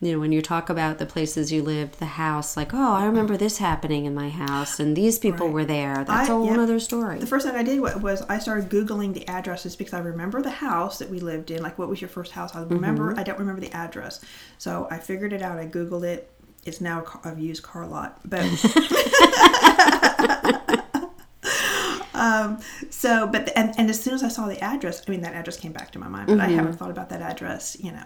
you 0.00 0.12
know, 0.12 0.20
when 0.20 0.30
you 0.30 0.40
talk 0.40 0.70
about 0.70 0.98
the 0.98 1.06
places 1.06 1.50
you 1.50 1.60
lived, 1.60 1.98
the 1.98 2.06
house, 2.06 2.56
like, 2.56 2.72
oh, 2.72 2.92
I 2.94 3.04
remember 3.04 3.36
this 3.36 3.58
happening 3.58 4.04
in 4.04 4.14
my 4.14 4.28
house, 4.28 4.78
and 4.78 4.96
these 4.96 5.18
people 5.18 5.46
Right. 5.46 5.54
were 5.54 5.64
there. 5.64 5.96
That's 6.04 6.10
I- 6.30 6.32
a 6.32 6.36
whole 6.36 6.46
yeah. 6.46 6.60
other 6.62 6.78
story. 6.78 7.18
The 7.18 7.26
first 7.26 7.44
thing 7.44 7.56
I 7.56 7.64
did 7.64 7.80
was 7.80 8.22
I 8.28 8.38
started 8.38 8.70
Googling 8.70 9.12
the 9.14 9.26
addresses 9.26 9.74
because 9.74 9.94
I 9.94 9.98
remember 9.98 10.40
the 10.40 10.50
house 10.50 11.00
that 11.00 11.10
we 11.10 11.18
lived 11.18 11.50
in. 11.50 11.62
Like, 11.64 11.80
what 11.80 11.88
was 11.88 12.00
your 12.00 12.10
first 12.10 12.30
house? 12.30 12.54
I 12.54 12.62
remember, 12.62 13.10
Mm-hmm. 13.10 13.18
I 13.18 13.22
don't 13.24 13.40
remember 13.40 13.60
the 13.60 13.72
address. 13.72 14.20
So 14.58 14.86
I 14.88 14.98
figured 14.98 15.32
it 15.32 15.42
out. 15.42 15.58
I 15.58 15.66
Googled 15.66 16.04
it. 16.04 16.30
It's 16.68 16.80
now 16.80 17.00
a 17.00 17.02
car- 17.02 17.32
a 17.32 17.40
used 17.40 17.62
car 17.62 17.86
lot. 17.86 18.20
But. 18.24 18.44
um, 22.14 22.58
so, 22.90 23.26
but, 23.26 23.46
the, 23.46 23.58
and, 23.58 23.74
and 23.78 23.90
as 23.90 24.00
soon 24.00 24.14
as 24.14 24.22
I 24.22 24.28
saw 24.28 24.46
the 24.46 24.62
address, 24.62 25.02
I 25.06 25.10
mean, 25.10 25.22
that 25.22 25.34
address 25.34 25.58
came 25.58 25.72
back 25.72 25.90
to 25.92 25.98
my 25.98 26.08
mind, 26.08 26.28
but 26.28 26.40
I 26.40 26.48
haven't 26.48 26.74
thought 26.74 26.90
about 26.90 27.10
that 27.10 27.22
address, 27.22 27.76
you 27.80 27.92
know. 27.92 28.04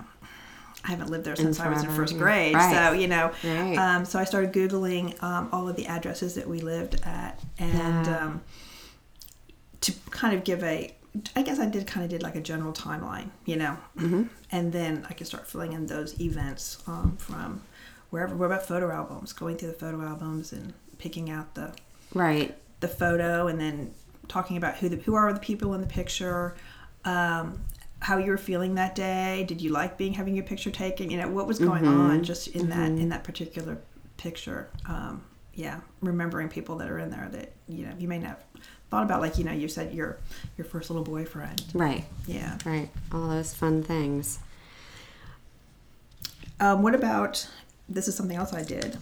I 0.85 0.91
haven't 0.91 1.11
lived 1.11 1.25
there 1.25 1.37
since 1.37 1.61
I 1.61 1.69
was 1.69 1.85
in 1.85 1.91
first 1.91 2.19
grade, 2.19 2.55
Right. 2.55 2.75
so 2.75 2.93
you 2.93 3.07
know. 3.07 3.31
Right. 3.45 3.77
Um, 3.77 4.05
so 4.05 4.19
I 4.19 4.25
started 4.25 4.53
googling 4.53 5.21
um, 5.23 5.49
all 5.53 5.69
of 5.69 5.77
the 5.77 5.87
addresses 5.87 6.35
that 6.35 6.49
we 6.49 6.61
lived 6.61 7.01
at, 7.05 7.41
and 7.59 8.07
Yeah. 8.07 8.19
um, 8.19 8.43
to 9.83 9.93
kind 10.11 10.35
of 10.35 10.43
give 10.43 10.65
a 10.65 10.93
I 11.37 11.43
guess 11.43 11.59
I 11.59 11.67
did 11.67 11.87
kind 11.87 12.05
of 12.05 12.11
did 12.11 12.23
like 12.23 12.37
a 12.37 12.41
general 12.41 12.73
timeline, 12.73 13.29
you 13.45 13.57
know, 13.57 13.77
mm-hmm. 13.99 14.23
and 14.51 14.73
then 14.73 15.07
I 15.11 15.13
could 15.13 15.27
start 15.27 15.47
filling 15.47 15.75
in 15.75 15.87
those 15.87 16.19
events 16.21 16.83
um, 16.87 17.17
from 17.19 17.61
wherever. 18.13 18.37
What 18.37 18.47
about 18.47 18.67
photo 18.67 18.93
albums? 18.93 19.33
Going 19.33 19.57
through 19.57 19.69
the 19.69 19.75
photo 19.75 20.03
albums 20.03 20.53
and 20.53 20.75
picking 20.99 21.31
out 21.31 21.55
the 21.55 21.75
right 22.15 22.55
the 22.81 22.89
photo, 22.89 23.49
and 23.49 23.59
then 23.59 23.93
talking 24.29 24.57
about 24.57 24.77
who 24.77 24.89
the 24.89 24.97
who 24.97 25.15
are 25.15 25.33
the 25.33 25.41
people 25.41 25.75
in 25.75 25.81
the 25.81 25.87
picture. 25.87 26.55
Um, 27.05 27.65
how 27.99 28.19
you 28.19 28.31
were 28.33 28.39
feeling 28.39 28.75
that 28.75 28.97
day 28.97 29.45
did 29.47 29.61
you 29.61 29.71
like 29.71 29.97
being 29.97 30.13
having 30.13 30.35
your 30.35 30.45
picture 30.45 30.73
taken 30.73 31.09
you 31.09 31.17
know 31.17 31.29
what 31.29 31.47
was 31.47 31.61
going 31.61 31.83
mm-hmm. 31.83 32.01
on 32.01 32.25
just 32.25 32.49
in 32.49 32.63
mm-hmm. 32.63 32.71
that 32.71 33.01
in 33.01 33.09
that 33.11 33.23
particular 33.23 33.79
picture 34.17 34.69
um, 34.87 35.23
yeah 35.55 35.81
remembering 36.01 36.49
people 36.49 36.77
that 36.77 36.91
are 36.91 36.99
in 36.99 37.11
there 37.11 37.29
that 37.31 37.53
you 37.69 37.87
know 37.87 37.93
you 37.99 38.09
may 38.09 38.19
not 38.19 38.31
have 38.31 38.45
thought 38.91 39.05
about 39.05 39.21
like 39.21 39.39
you 39.39 39.45
know 39.45 39.53
you 39.53 39.69
said 39.69 39.95
your 39.95 40.19
your 40.59 40.65
first 40.65 40.91
little 40.91 41.05
boyfriend 41.05 41.63
right 41.75 42.05
yeah 42.27 42.59
right 42.65 42.91
all 43.13 43.29
those 43.29 43.55
fun 43.55 43.83
things 43.83 44.41
um, 46.61 46.83
what 46.83 46.95
about 46.95 47.49
this 47.95 48.09
is 48.09 48.15
something 48.15 48.37
else 48.37 48.53
i 48.53 48.63
did 48.63 48.99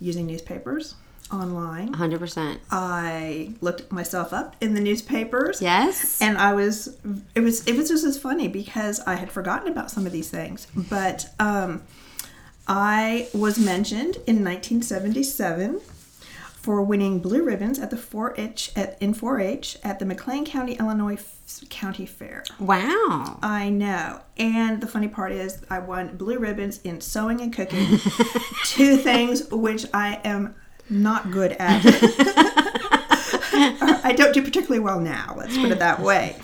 using 0.00 0.26
newspapers 0.26 0.94
online. 1.32 1.94
100% 1.94 2.58
i 2.70 3.54
looked 3.60 3.90
myself 3.90 4.32
up 4.32 4.56
in 4.60 4.74
the 4.74 4.80
newspapers. 4.80 5.62
Yes. 5.62 6.20
And 6.20 6.36
i 6.38 6.52
was 6.52 6.96
it 7.34 7.40
was 7.40 7.66
it 7.66 7.76
was 7.76 7.88
just 7.88 8.04
as 8.04 8.18
funny 8.18 8.46
because 8.46 9.00
i 9.00 9.14
had 9.14 9.32
forgotten 9.32 9.68
about 9.72 9.90
some 9.90 10.06
of 10.06 10.12
these 10.12 10.30
things. 10.30 10.66
But 10.76 11.26
um 11.40 11.82
I 12.66 13.28
was 13.34 13.58
mentioned 13.58 14.16
in 14.26 14.42
1977 14.42 15.80
for 16.64 16.82
winning 16.82 17.18
blue 17.18 17.44
ribbons 17.44 17.78
at 17.78 17.90
the 17.90 17.96
4-H 17.96 18.72
at 18.74 18.96
in 18.98 19.14
4-H 19.14 19.76
at 19.84 19.98
the 19.98 20.06
McLean 20.06 20.46
County, 20.46 20.76
Illinois 20.76 21.22
County 21.68 22.06
Fair. 22.06 22.42
Wow. 22.58 23.38
I 23.42 23.68
know. 23.68 24.22
And 24.38 24.80
the 24.80 24.86
funny 24.86 25.08
part 25.08 25.32
is 25.32 25.62
I 25.68 25.80
won 25.80 26.16
blue 26.16 26.38
ribbons 26.38 26.80
in 26.80 27.02
sewing 27.02 27.42
and 27.42 27.52
cooking. 27.52 27.86
two 28.64 28.96
things 28.96 29.46
which 29.50 29.84
I 29.92 30.22
am 30.24 30.54
not 30.88 31.30
good 31.30 31.52
at. 31.58 31.82
I 34.02 34.14
don't 34.16 34.32
do 34.32 34.40
particularly 34.40 34.80
well 34.80 35.00
now, 35.00 35.34
let's 35.36 35.58
put 35.58 35.70
it 35.70 35.80
that 35.80 36.00
way. 36.00 36.34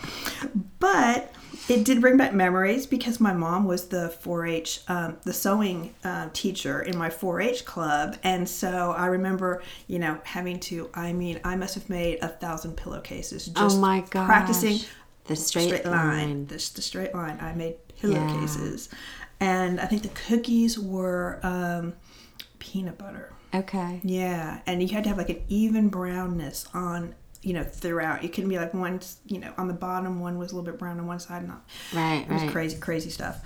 But 0.80 1.32
it 1.68 1.84
did 1.84 2.00
bring 2.00 2.16
back 2.16 2.32
memories 2.34 2.86
because 2.86 3.20
my 3.20 3.32
mom 3.32 3.64
was 3.64 3.88
the 3.88 4.14
4-H, 4.22 4.80
um, 4.88 5.16
the 5.24 5.32
sewing 5.32 5.94
uh, 6.04 6.28
teacher 6.32 6.82
in 6.82 6.96
my 6.96 7.08
4-H 7.08 7.64
club, 7.64 8.16
and 8.22 8.48
so 8.48 8.92
I 8.92 9.06
remember, 9.06 9.62
you 9.86 9.98
know, 9.98 10.18
having 10.24 10.60
to. 10.60 10.90
I 10.94 11.12
mean, 11.12 11.40
I 11.44 11.56
must 11.56 11.74
have 11.74 11.88
made 11.88 12.18
a 12.22 12.28
thousand 12.28 12.76
pillowcases 12.76 13.46
just 13.46 13.76
oh 13.76 13.80
my 13.80 14.04
gosh. 14.10 14.26
practicing 14.26 14.78
the 15.24 15.36
straight, 15.36 15.68
straight 15.68 15.84
line. 15.84 16.18
line. 16.18 16.46
The, 16.46 16.54
the 16.54 16.82
straight 16.82 17.14
line. 17.14 17.38
I 17.40 17.52
made 17.54 17.76
pillowcases, 18.00 18.88
yeah. 18.90 18.98
and 19.66 19.80
I 19.80 19.86
think 19.86 20.02
the 20.02 20.08
cookies 20.08 20.78
were 20.78 21.40
um, 21.42 21.94
peanut 22.58 22.98
butter. 22.98 23.32
Okay. 23.52 24.00
Yeah, 24.04 24.60
and 24.66 24.82
you 24.82 24.88
had 24.88 25.04
to 25.04 25.08
have 25.08 25.18
like 25.18 25.30
an 25.30 25.42
even 25.48 25.88
brownness 25.88 26.66
on 26.72 27.14
you 27.42 27.52
know, 27.52 27.64
throughout. 27.64 28.24
It 28.24 28.32
couldn't 28.32 28.50
be 28.50 28.58
like 28.58 28.74
one, 28.74 29.00
you 29.26 29.38
know, 29.38 29.52
on 29.56 29.68
the 29.68 29.74
bottom 29.74 30.20
one 30.20 30.38
was 30.38 30.52
a 30.52 30.56
little 30.56 30.70
bit 30.70 30.78
brown 30.78 30.98
on 30.98 31.06
one 31.06 31.20
side, 31.20 31.46
not. 31.46 31.64
Right. 31.94 32.26
It 32.28 32.32
was 32.32 32.42
right. 32.42 32.50
crazy, 32.50 32.78
crazy 32.78 33.10
stuff. 33.10 33.40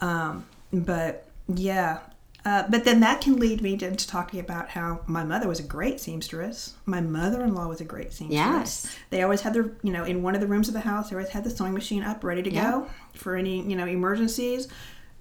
Um, 0.00 0.46
but 0.72 1.26
yeah, 1.48 1.98
uh, 2.44 2.64
but 2.70 2.84
then 2.84 3.00
that 3.00 3.20
can 3.20 3.36
lead 3.36 3.60
me 3.60 3.76
to, 3.76 3.86
into 3.86 4.06
talking 4.06 4.40
about 4.40 4.70
how 4.70 5.00
my 5.06 5.24
mother 5.24 5.46
was 5.46 5.60
a 5.60 5.64
great 5.64 6.00
seamstress. 6.00 6.74
My 6.86 7.00
mother-in-law 7.00 7.68
was 7.68 7.80
a 7.80 7.84
great 7.84 8.12
seamstress. 8.12 8.30
Yes. 8.32 8.96
They 9.10 9.22
always 9.22 9.42
had 9.42 9.52
their, 9.52 9.72
you 9.82 9.92
know, 9.92 10.04
in 10.04 10.22
one 10.22 10.34
of 10.34 10.40
the 10.40 10.46
rooms 10.46 10.68
of 10.68 10.74
the 10.74 10.80
house, 10.80 11.10
they 11.10 11.16
always 11.16 11.28
had 11.28 11.44
the 11.44 11.50
sewing 11.50 11.74
machine 11.74 12.02
up, 12.02 12.24
ready 12.24 12.42
to 12.42 12.50
yeah. 12.50 12.70
go 12.70 12.90
for 13.14 13.36
any, 13.36 13.60
you 13.62 13.76
know, 13.76 13.86
emergencies. 13.86 14.68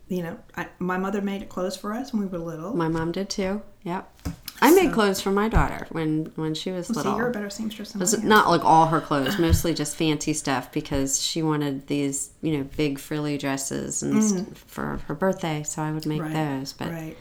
You 0.08 0.24
know, 0.24 0.40
I, 0.56 0.68
my 0.80 0.98
mother 0.98 1.22
made 1.22 1.48
clothes 1.50 1.76
for 1.76 1.94
us 1.94 2.14
when 2.14 2.22
we 2.22 2.28
were 2.28 2.40
little. 2.40 2.76
My 2.76 2.88
mom 2.88 3.12
did 3.12 3.30
too. 3.30 3.62
Yep. 3.84 4.30
I 4.62 4.72
made 4.72 4.92
clothes 4.94 5.22
for 5.22 5.32
my 5.32 5.48
daughter 5.48 5.88
when 5.89 6.32
when 6.36 6.54
she 6.54 6.72
was 6.72 6.89
well, 6.89 6.98
little. 6.98 7.18
You're 7.18 7.30
a 7.30 7.32
better 7.32 7.50
seamstress 7.50 7.92
than 7.92 8.00
was 8.00 8.22
not 8.24 8.50
like 8.50 8.63
all 8.63 8.88
her 8.88 9.01
clothes, 9.01 9.39
mostly 9.39 9.74
just 9.74 9.96
fancy 9.96 10.34
stuff 10.34 10.72
because 10.72 11.22
she 11.22 11.42
wanted 11.42 11.88
these, 11.88 12.32
you 12.42 12.58
know, 12.58 12.63
big 12.75 13.00
frilly 13.00 13.38
dresses 13.38 14.04
and 14.04 14.13
mm. 14.13 14.56
for 14.56 15.00
her 15.08 15.13
birthday. 15.13 15.63
So 15.63 15.82
I 15.82 15.92
would 15.92 16.06
make 16.06 16.22
right. 16.22 16.34
those, 16.34 16.74
but 16.74 16.89
right. 16.89 17.18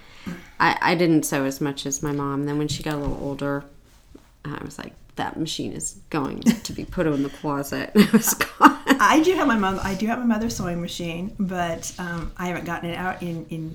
I, 0.60 0.76
I 0.80 0.94
didn't 0.94 1.24
sew 1.24 1.44
as 1.44 1.60
much 1.60 1.86
as 1.86 2.02
my 2.02 2.12
mom. 2.12 2.44
Then 2.44 2.58
when 2.58 2.68
she 2.68 2.82
got 2.82 2.94
a 2.94 2.98
little 2.98 3.18
older, 3.22 3.64
I 4.44 4.62
was 4.64 4.78
like, 4.78 4.92
that 5.16 5.38
machine 5.38 5.72
is 5.72 6.00
going 6.10 6.40
to 6.40 6.72
be 6.72 6.84
put 6.84 7.06
in 7.06 7.22
the 7.22 7.28
closet. 7.28 7.90
it 7.94 8.12
was 8.12 8.34
gone. 8.34 8.78
I 9.00 9.20
do 9.22 9.34
have 9.34 9.46
my 9.46 9.56
mom. 9.56 9.80
I 9.82 9.94
do 9.94 10.06
have 10.06 10.18
my 10.18 10.24
mother's 10.24 10.56
sewing 10.56 10.80
machine, 10.80 11.34
but 11.38 11.92
um, 11.98 12.32
I 12.36 12.48
haven't 12.48 12.64
gotten 12.64 12.90
it 12.90 12.96
out 12.96 13.22
in 13.22 13.46
in 13.46 13.74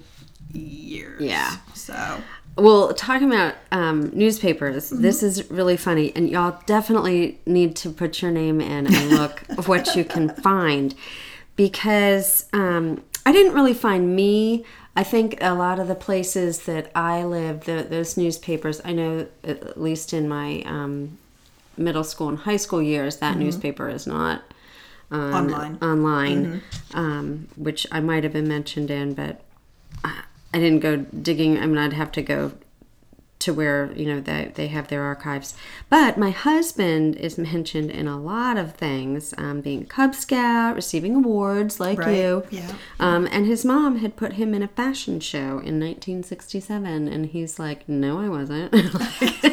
years. 0.54 1.22
Yeah. 1.22 1.58
So 1.74 2.22
well, 2.56 2.94
talking 2.94 3.32
about 3.32 3.56
um, 3.72 4.12
newspapers, 4.14 4.92
mm-hmm. 4.92 5.02
this 5.02 5.24
is 5.24 5.50
really 5.50 5.78
funny, 5.78 6.12
and 6.16 6.30
y'all 6.30 6.60
definitely 6.66 7.40
need 7.46 7.76
to 7.78 7.90
put 7.90 8.22
your 8.22 8.32
name 8.32 8.62
in 8.62 8.94
and 8.94 9.10
look 9.10 9.44
what 9.66 9.96
you 9.96 10.06
can 10.06 10.30
find 10.30 10.94
because 11.56 12.46
um, 12.54 13.04
I 13.26 13.32
didn't 13.32 13.54
really 13.54 13.74
find 13.74 14.16
me. 14.16 14.66
I 14.96 15.04
think 15.04 15.38
a 15.42 15.56
lot 15.56 15.80
of 15.80 15.88
the 15.88 15.96
places 15.96 16.64
that 16.66 16.92
I 16.94 17.24
lived, 17.24 17.66
the, 17.66 17.88
those 17.90 18.18
newspapers, 18.18 18.82
I 18.86 18.94
know 18.94 19.28
at 19.44 19.82
least 19.82 20.14
in 20.14 20.28
my 20.28 20.62
um, 20.66 21.18
middle 21.76 22.04
school 22.04 22.30
and 22.30 22.38
high 22.38 22.58
school 22.58 22.82
years, 22.82 23.18
that 23.18 23.32
mm-hmm. 23.32 23.46
newspaper 23.46 23.90
is 23.90 24.06
not 24.06 24.44
online. 25.12 25.78
Online, 25.82 26.46
mm-hmm. 26.46 26.98
Um, 26.98 27.48
which 27.56 27.88
I 27.92 28.00
might 28.00 28.24
have 28.24 28.34
been 28.34 28.48
mentioned 28.48 28.92
in, 28.92 29.14
but. 29.14 29.42
I, 30.54 30.60
didn't 30.60 30.80
go 30.80 30.98
digging. 30.98 31.60
I 31.60 31.66
mean, 31.66 31.78
I'd 31.78 31.94
have 31.94 32.12
to 32.14 32.22
go 32.22 32.52
to 33.44 33.54
where 33.54 33.92
you 33.94 34.06
know 34.06 34.22
they, 34.22 34.52
they 34.56 34.68
have 34.68 34.88
their 34.88 35.02
archives 35.02 35.54
but 35.90 36.18
my 36.18 36.30
husband 36.30 37.18
is 37.18 37.38
mentioned 37.38 37.92
in 37.92 38.08
a 38.08 38.18
lot 38.18 38.58
of 38.58 38.74
things 38.74 39.34
um, 39.38 39.60
being 39.60 39.82
a 39.82 39.86
cub 39.86 40.16
scout 40.16 40.76
receiving 40.76 41.16
awards 41.16 41.78
like 41.78 42.00
right. 42.00 42.16
you 42.16 42.46
yeah. 42.52 42.72
um, 43.02 43.28
and 43.34 43.46
his 43.46 43.66
mom 43.66 43.98
had 43.98 44.16
put 44.16 44.34
him 44.34 44.54
in 44.54 44.64
a 44.64 44.68
fashion 44.70 45.20
show 45.20 45.60
in 45.60 45.78
1967 45.78 47.10
and 47.10 47.26
he's 47.28 47.60
like 47.60 47.88
no 47.90 48.18
i 48.18 48.30
wasn't 48.30 48.74
you 48.74 49.50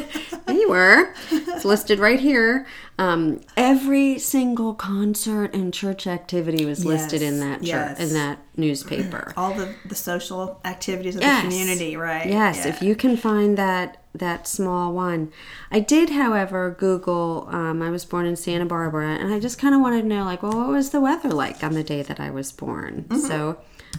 were. 0.71 1.13
It's 1.61 1.65
listed 1.65 1.99
right 1.99 2.19
here. 2.19 2.65
Um, 2.97 3.41
every 3.55 4.17
single 4.17 4.73
concert 4.73 5.53
and 5.53 5.71
church 5.71 6.07
activity 6.07 6.65
was 6.65 6.83
listed 6.83 7.21
in 7.21 7.39
that 7.39 7.59
church, 7.59 7.67
yes. 7.67 7.99
in 7.99 8.13
that 8.15 8.39
newspaper. 8.55 9.33
All 9.37 9.53
the, 9.53 9.75
the 9.85 9.95
social 9.95 10.59
activities 10.65 11.15
of 11.15 11.21
yes. 11.21 11.43
the 11.43 11.49
community, 11.49 11.97
right? 11.97 12.27
Yes, 12.27 12.57
yeah. 12.57 12.69
if 12.69 12.81
you 12.81 12.95
can 12.95 13.15
find 13.15 13.57
that 13.57 14.01
that 14.13 14.47
small 14.47 14.93
one. 14.93 15.31
I 15.71 15.79
did, 15.79 16.09
however, 16.09 16.75
Google. 16.77 17.47
Um, 17.49 17.81
I 17.81 17.89
was 17.89 18.05
born 18.05 18.25
in 18.25 18.35
Santa 18.35 18.65
Barbara, 18.65 19.15
and 19.15 19.33
I 19.33 19.39
just 19.39 19.59
kind 19.59 19.75
of 19.75 19.81
wanted 19.81 20.01
to 20.01 20.07
know, 20.07 20.23
like, 20.23 20.41
well, 20.43 20.57
what 20.57 20.69
was 20.69 20.89
the 20.89 21.01
weather 21.01 21.29
like 21.29 21.63
on 21.63 21.73
the 21.73 21.83
day 21.83 22.01
that 22.01 22.19
I 22.19 22.29
was 22.29 22.51
born? 22.51 23.05
Mm-hmm. 23.07 23.27
So 23.27 23.57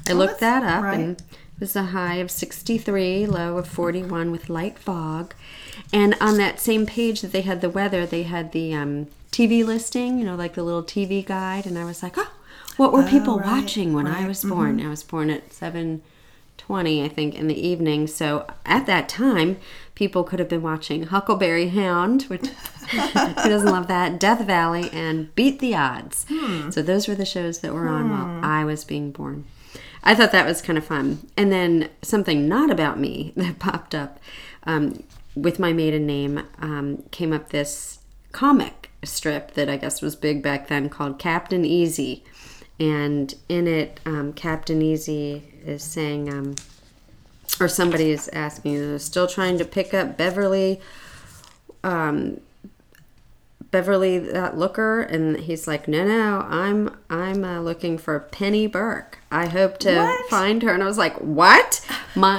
I 0.08 0.12
looked 0.12 0.40
that 0.40 0.62
up, 0.62 0.82
right. 0.82 0.98
and 0.98 1.22
was 1.60 1.76
a 1.76 1.84
high 1.84 2.16
of 2.16 2.30
63, 2.30 3.26
low 3.26 3.56
of 3.56 3.68
41 3.68 4.30
with 4.30 4.48
light 4.48 4.78
fog. 4.78 5.34
And 5.92 6.16
on 6.20 6.36
that 6.38 6.60
same 6.60 6.86
page 6.86 7.20
that 7.20 7.32
they 7.32 7.42
had 7.42 7.60
the 7.60 7.70
weather, 7.70 8.06
they 8.06 8.24
had 8.24 8.52
the 8.52 8.74
um, 8.74 9.06
TV 9.30 9.64
listing, 9.64 10.18
you 10.18 10.24
know, 10.24 10.34
like 10.34 10.54
the 10.54 10.62
little 10.62 10.82
TV 10.82 11.24
guide. 11.24 11.66
And 11.66 11.78
I 11.78 11.84
was 11.84 12.02
like, 12.02 12.14
oh, 12.16 12.32
what 12.76 12.92
were 12.92 13.02
people 13.02 13.38
right, 13.38 13.46
watching 13.46 13.92
when 13.92 14.06
right. 14.06 14.24
I 14.24 14.26
was 14.26 14.44
born? 14.44 14.78
Mm-hmm. 14.78 14.86
I 14.86 14.90
was 14.90 15.02
born 15.02 15.30
at 15.30 15.50
7:20, 15.50 17.04
I 17.04 17.08
think, 17.08 17.34
in 17.34 17.48
the 17.48 17.68
evening. 17.68 18.06
So 18.06 18.46
at 18.64 18.86
that 18.86 19.08
time, 19.08 19.58
people 19.94 20.24
could 20.24 20.38
have 20.38 20.48
been 20.48 20.62
watching 20.62 21.04
Huckleberry 21.04 21.68
Hound, 21.68 22.22
which 22.24 22.46
who 22.90 23.48
doesn't 23.48 23.70
love 23.70 23.88
that? 23.88 24.18
Death 24.18 24.44
Valley 24.46 24.88
and 24.92 25.34
Beat 25.34 25.60
the 25.60 25.74
Odds. 25.74 26.24
Hmm. 26.28 26.70
So 26.70 26.82
those 26.82 27.08
were 27.08 27.14
the 27.14 27.26
shows 27.26 27.60
that 27.60 27.74
were 27.74 27.88
on 27.88 28.04
hmm. 28.04 28.10
while 28.10 28.44
I 28.44 28.64
was 28.64 28.84
being 28.84 29.10
born. 29.12 29.44
I 30.02 30.14
thought 30.14 30.32
that 30.32 30.46
was 30.46 30.62
kind 30.62 30.78
of 30.78 30.84
fun. 30.84 31.26
And 31.36 31.52
then 31.52 31.90
something 32.02 32.48
not 32.48 32.70
about 32.70 32.98
me 32.98 33.32
that 33.36 33.58
popped 33.58 33.94
up. 33.94 34.18
Um, 34.64 35.04
with 35.34 35.58
my 35.58 35.72
maiden 35.72 36.06
name 36.06 36.42
um, 36.58 37.04
came 37.10 37.32
up 37.32 37.48
this 37.48 38.00
comic 38.32 38.90
strip 39.04 39.54
that 39.54 39.68
I 39.68 39.76
guess 39.76 40.02
was 40.02 40.14
big 40.14 40.42
back 40.42 40.68
then 40.68 40.88
called 40.88 41.18
Captain 41.18 41.64
Easy. 41.64 42.24
And 42.78 43.34
in 43.48 43.66
it, 43.66 44.00
um, 44.04 44.32
Captain 44.32 44.82
Easy 44.82 45.44
is 45.64 45.82
saying, 45.82 46.32
um, 46.32 46.54
or 47.60 47.68
somebody 47.68 48.10
is 48.10 48.28
asking, 48.28 48.98
still 48.98 49.26
trying 49.26 49.58
to 49.58 49.64
pick 49.64 49.94
up 49.94 50.16
Beverly, 50.16 50.80
um, 51.84 52.40
Beverly 53.72 54.18
that 54.18 54.56
looker, 54.56 55.00
and 55.00 55.38
he's 55.38 55.66
like, 55.66 55.88
no, 55.88 56.06
no, 56.06 56.46
I'm 56.48 56.96
I'm 57.10 57.42
uh, 57.42 57.60
looking 57.60 57.98
for 57.98 58.20
Penny 58.20 58.66
Burke. 58.68 59.18
I 59.30 59.46
hope 59.46 59.78
to 59.78 59.96
what? 59.96 60.30
find 60.30 60.62
her. 60.62 60.72
And 60.72 60.82
I 60.82 60.86
was 60.86 60.98
like, 60.98 61.16
what? 61.16 61.84
My 62.14 62.38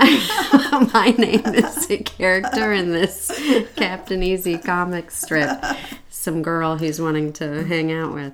my 0.94 1.10
name 1.18 1.46
is 1.48 1.90
a 1.90 1.98
character 1.98 2.72
in 2.72 2.92
this 2.92 3.32
Captain 3.75 4.24
Easy 4.24 4.58
comic 4.58 5.12
strip. 5.12 5.60
some 6.10 6.42
girl 6.42 6.78
he's 6.78 7.02
wanting 7.02 7.34
to 7.34 7.63
hang 7.66 7.92
out 7.92 8.13
with. 8.13 8.34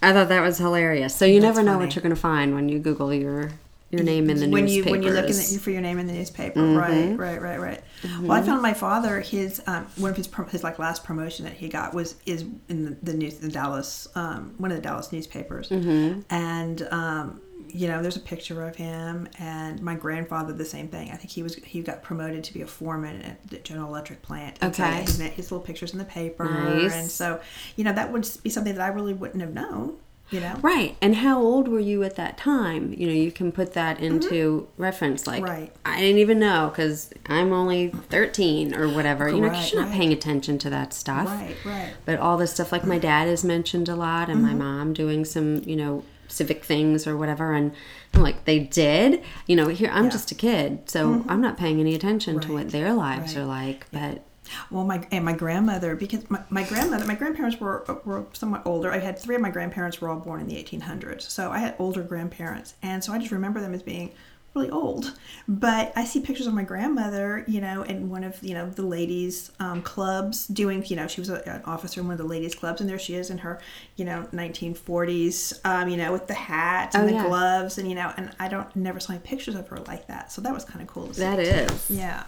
I 0.00 0.12
thought 0.12 0.28
that 0.28 0.40
was 0.40 0.58
hilarious. 0.58 1.14
So 1.14 1.26
you 1.26 1.40
never 1.40 1.62
know 1.62 1.72
funny. 1.72 1.86
what 1.86 1.94
you're 1.94 2.02
going 2.02 2.14
to 2.14 2.20
find 2.20 2.54
when 2.54 2.68
you 2.68 2.78
Google 2.78 3.12
your 3.12 3.50
your 3.90 4.02
name 4.02 4.30
in 4.30 4.38
the 4.38 4.46
newspaper. 4.46 4.52
when 4.52 4.68
you 4.68 4.76
newspapers. 4.84 4.90
when 4.92 5.02
you 5.02 5.10
look 5.10 5.30
in 5.30 5.36
the, 5.36 5.58
for 5.60 5.70
your 5.70 5.80
name 5.80 5.98
in 5.98 6.06
the 6.06 6.12
newspaper, 6.12 6.62
right, 6.62 7.16
right, 7.18 7.40
right, 7.42 7.60
right. 7.60 7.80
Well, 8.20 8.32
I 8.32 8.42
found 8.42 8.62
my 8.62 8.72
father 8.74 9.20
his 9.20 9.60
um, 9.66 9.86
one 9.96 10.10
of 10.10 10.16
his 10.16 10.28
his 10.50 10.62
like 10.62 10.78
last 10.78 11.04
promotion 11.04 11.44
that 11.44 11.54
he 11.54 11.68
got 11.68 11.92
was 11.94 12.14
is 12.26 12.42
in 12.68 12.84
the, 12.84 12.96
the 13.02 13.14
news 13.14 13.34
the 13.38 13.48
Dallas 13.48 14.06
um, 14.14 14.54
one 14.58 14.70
of 14.70 14.76
the 14.76 14.82
Dallas 14.82 15.12
newspapers, 15.12 15.70
and 15.70 16.82
um, 16.90 17.40
you 17.68 17.88
know 17.88 18.00
there's 18.02 18.16
a 18.16 18.20
picture 18.20 18.62
of 18.66 18.74
him 18.76 19.28
and 19.38 19.80
my 19.82 19.94
grandfather 19.94 20.52
the 20.52 20.64
same 20.64 20.88
thing. 20.88 21.10
I 21.10 21.16
think 21.16 21.30
he 21.30 21.42
was 21.42 21.56
he 21.56 21.82
got 21.82 22.02
promoted 22.02 22.44
to 22.44 22.54
be 22.54 22.62
a 22.62 22.66
foreman 22.66 23.22
at 23.22 23.46
the 23.48 23.58
General 23.58 23.88
Electric 23.88 24.22
plant. 24.22 24.58
And 24.60 24.74
so, 24.74 24.82
Okay. 24.84 24.92
yeah, 24.92 25.00
his, 25.02 25.18
his 25.20 25.52
little 25.52 25.64
pictures 25.64 25.92
in 25.92 25.98
the 25.98 26.04
paper, 26.04 26.44
Nice. 26.44 26.94
and 26.94 27.10
so 27.10 27.40
you 27.76 27.84
know 27.84 27.92
that 27.92 28.12
would 28.12 28.28
be 28.42 28.50
something 28.50 28.74
that 28.74 28.82
I 28.82 28.88
really 28.88 29.14
wouldn't 29.14 29.40
have 29.42 29.52
known. 29.52 29.96
You 30.30 30.40
know, 30.40 30.54
Right. 30.62 30.96
And 31.02 31.16
how 31.16 31.40
old 31.40 31.66
were 31.68 31.80
you 31.80 32.02
at 32.04 32.14
that 32.16 32.36
time? 32.38 32.94
You 32.96 33.06
know, 33.08 33.12
you 33.12 33.32
can 33.32 33.50
put 33.50 33.72
that 33.74 33.98
into 34.00 34.68
reference. 34.76 35.26
Like, 35.26 35.42
Mm-hmm. 35.42 35.52
Right. 35.52 35.72
I 35.84 36.00
didn't 36.00 36.18
even 36.18 36.38
know 36.38 36.68
because 36.70 37.12
I'm 37.26 37.52
only 37.52 37.88
13 37.88 38.74
or 38.74 38.88
whatever. 38.88 39.28
you 39.28 39.40
know, 39.40 39.48
Right, 39.48 39.72
you're 39.72 39.80
not 39.82 39.88
right. 39.90 39.96
paying 39.96 40.12
attention 40.12 40.58
to 40.58 40.70
that 40.70 40.92
stuff. 40.92 41.26
right, 41.26 41.56
right. 41.64 41.92
But 42.04 42.18
all 42.20 42.36
this 42.36 42.52
stuff, 42.52 42.70
like 42.72 42.84
my 42.86 42.98
dad 42.98 43.26
has 43.28 43.42
mentioned 43.44 43.88
a 43.88 43.96
lot, 43.96 44.28
and 44.28 44.38
Mm-hmm. 44.44 44.58
my 44.58 44.64
mom 44.64 44.92
doing 44.92 45.24
some, 45.24 45.62
you 45.64 45.76
know, 45.76 46.04
civic 46.28 46.64
things 46.64 47.08
or 47.08 47.16
whatever. 47.16 47.52
And 47.54 47.72
I'm 48.14 48.22
like, 48.22 48.44
they 48.44 48.60
did? 48.60 49.22
You 49.48 49.56
know, 49.56 49.66
here, 49.66 49.90
I'm 49.92 50.10
just 50.10 50.30
a 50.30 50.34
kid, 50.36 50.88
so 50.88 51.24
I'm 51.28 51.40
not 51.40 51.56
paying 51.56 51.80
any 51.80 51.94
attention 51.96 52.38
to 52.40 52.52
what 52.52 52.60
Mm-hmm. 52.68 52.68
Their 52.70 52.94
lives 52.94 53.34
right. 53.34 53.42
are 53.42 53.46
like. 53.46 53.86
But 53.90 54.22
Well, 54.70 54.84
my 54.84 55.06
and 55.10 55.24
my 55.24 55.32
grandmother 55.32 55.96
because 55.96 56.28
my, 56.30 56.42
my 56.50 56.64
grandmother 56.64 57.04
my 57.06 57.14
grandparents 57.14 57.58
were 57.60 57.84
were 58.04 58.24
somewhat 58.32 58.62
older. 58.64 58.90
I 58.92 58.98
had 58.98 59.18
three 59.18 59.34
of 59.34 59.40
my 59.40 59.50
grandparents 59.50 60.00
were 60.00 60.08
all 60.08 60.20
born 60.20 60.40
in 60.40 60.46
the 60.46 60.56
1800s, 60.62 61.22
so 61.22 61.50
I 61.50 61.58
had 61.58 61.74
older 61.78 62.02
grandparents, 62.02 62.74
and 62.82 63.02
so 63.02 63.12
I 63.12 63.18
just 63.18 63.32
remember 63.32 63.60
them 63.60 63.74
as 63.74 63.82
being 63.82 64.12
really 64.52 64.70
old. 64.70 65.12
But 65.46 65.92
I 65.94 66.04
see 66.04 66.20
pictures 66.20 66.48
of 66.48 66.54
my 66.54 66.64
grandmother, 66.64 67.44
you 67.46 67.60
know, 67.60 67.82
in 67.82 68.10
one 68.10 68.24
of 68.24 68.42
you 68.42 68.54
know 68.54 68.68
the 68.68 68.82
ladies' 68.82 69.52
um, 69.60 69.80
clubs 69.82 70.48
doing, 70.48 70.84
you 70.86 70.96
know, 70.96 71.06
she 71.06 71.20
was 71.20 71.30
a, 71.30 71.48
an 71.48 71.62
officer 71.66 72.00
in 72.00 72.06
one 72.08 72.14
of 72.14 72.18
the 72.18 72.24
ladies' 72.24 72.54
clubs, 72.56 72.80
and 72.80 72.90
there 72.90 72.98
she 72.98 73.14
is 73.14 73.30
in 73.30 73.38
her, 73.38 73.60
you 73.94 74.04
know, 74.04 74.26
1940s, 74.32 75.60
um, 75.64 75.88
you 75.88 75.96
know, 75.96 76.12
with 76.12 76.26
the 76.26 76.34
hat 76.34 76.94
and 76.94 77.04
Oh, 77.04 77.06
the 77.06 77.12
yeah. 77.14 77.26
gloves, 77.26 77.78
and 77.78 77.88
you 77.88 77.94
know, 77.94 78.12
and 78.16 78.30
I 78.40 78.48
don't 78.48 78.74
never 78.74 78.98
saw 79.00 79.12
any 79.12 79.22
pictures 79.22 79.54
of 79.54 79.68
her 79.68 79.78
like 79.86 80.06
that, 80.08 80.32
so 80.32 80.42
that 80.42 80.52
was 80.52 80.64
kind 80.64 80.80
of 80.82 80.88
cool 80.88 81.06
to 81.08 81.14
see. 81.14 81.20
that 81.20 81.38
is. 81.38 81.90
yeah. 81.90 82.24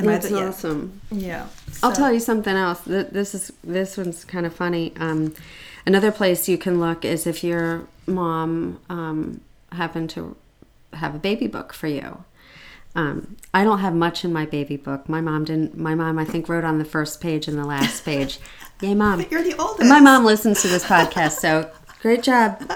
And 0.00 0.08
That's 0.08 0.26
other- 0.26 0.36
yeah. 0.36 0.48
awesome. 0.48 1.00
Yeah. 1.10 1.46
I'll 1.82 1.92
tell 1.92 2.12
you 2.12 2.20
something 2.20 2.54
else. 2.54 2.80
This 2.80 3.34
is 3.34 3.52
this 3.62 3.96
one's 3.96 4.24
kind 4.24 4.46
of 4.46 4.54
funny. 4.54 4.92
Um, 4.98 5.34
another 5.86 6.10
place 6.10 6.48
you 6.48 6.58
can 6.58 6.80
look 6.80 7.04
is 7.04 7.26
if 7.26 7.44
your 7.44 7.86
mom 8.06 8.80
um, 8.88 9.40
happened 9.72 10.10
to 10.10 10.36
have 10.94 11.14
a 11.14 11.18
baby 11.18 11.46
book 11.46 11.72
for 11.72 11.86
you. 11.86 12.24
Um, 12.94 13.36
I 13.54 13.62
don't 13.62 13.78
have 13.78 13.94
much 13.94 14.24
in 14.24 14.32
my 14.32 14.46
baby 14.46 14.76
book. 14.76 15.08
My 15.08 15.20
mom 15.20 15.44
didn't. 15.44 15.76
My 15.76 15.94
mom, 15.94 16.18
I 16.18 16.24
think, 16.24 16.48
wrote 16.48 16.64
on 16.64 16.78
the 16.78 16.84
first 16.84 17.20
page 17.20 17.46
and 17.46 17.56
the 17.56 17.64
last 17.64 18.04
page. 18.04 18.40
Yay, 18.80 18.94
mom! 18.94 19.24
You're 19.30 19.42
the 19.42 19.54
oldest. 19.58 19.88
My 19.88 20.00
mom 20.00 20.24
listens 20.24 20.62
to 20.62 20.68
this 20.68 20.84
podcast, 20.84 21.32
so 21.32 21.70
great 22.00 22.22
job. 22.22 22.58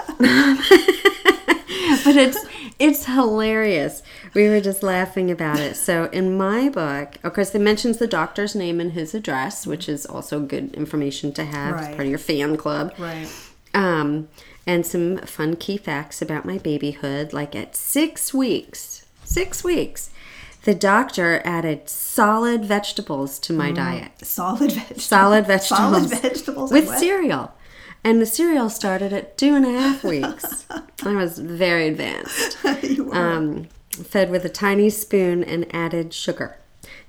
but 2.05 2.15
it's 2.15 2.45
it's 2.79 3.05
hilarious. 3.05 4.03
We 4.33 4.49
were 4.49 4.61
just 4.61 4.83
laughing 4.83 5.31
about 5.31 5.59
it. 5.59 5.75
So 5.75 6.05
in 6.11 6.37
my 6.37 6.69
book, 6.69 7.15
of 7.23 7.33
course, 7.33 7.53
it 7.55 7.59
mentions 7.61 7.97
the 7.97 8.07
doctor's 8.07 8.55
name 8.55 8.79
and 8.79 8.91
his 8.93 9.13
address, 9.13 9.65
which 9.65 9.87
is 9.87 10.05
also 10.05 10.39
good 10.39 10.73
information 10.75 11.31
to 11.33 11.45
have 11.45 11.75
as 11.79 11.87
part 11.89 12.01
of 12.01 12.07
your 12.07 12.17
fan 12.19 12.57
club. 12.57 12.93
Right. 12.97 13.27
Um, 13.73 14.29
and 14.67 14.85
some 14.85 15.17
fun 15.19 15.55
key 15.57 15.77
facts 15.77 16.21
about 16.21 16.45
my 16.45 16.57
babyhood. 16.57 17.33
Like 17.33 17.55
at 17.55 17.75
six 17.75 18.33
weeks, 18.33 19.05
six 19.23 19.63
weeks, 19.63 20.09
the 20.63 20.73
doctor 20.75 21.41
added 21.45 21.87
solid 21.89 22.65
vegetables 22.65 23.37
to 23.39 23.53
my 23.53 23.71
diet 23.71 24.11
Solid 24.23 24.71
vegetables. 24.71 25.03
solid 25.05 25.45
vegetables, 25.45 26.09
Solid 26.09 26.21
vegetables 26.21 26.71
with 26.71 26.89
cereal. 26.89 27.53
And 28.05 28.21
the 28.21 28.27
cereal 28.27 28.69
started 28.69 29.11
at 29.13 29.35
two 29.35 29.55
and 29.55 29.65
a 29.65 29.71
half 29.71 30.03
weeks. 30.03 30.67
I 31.03 31.15
was 31.15 31.39
very 31.39 31.87
advanced. 31.87 32.59
You 32.83 33.05
were. 33.05 33.15
Um, 33.15 33.67
fed 33.89 34.29
with 34.29 34.45
a 34.45 34.49
tiny 34.49 34.91
spoon 34.91 35.43
and 35.43 35.65
added 35.73 36.13
sugar. 36.13 36.57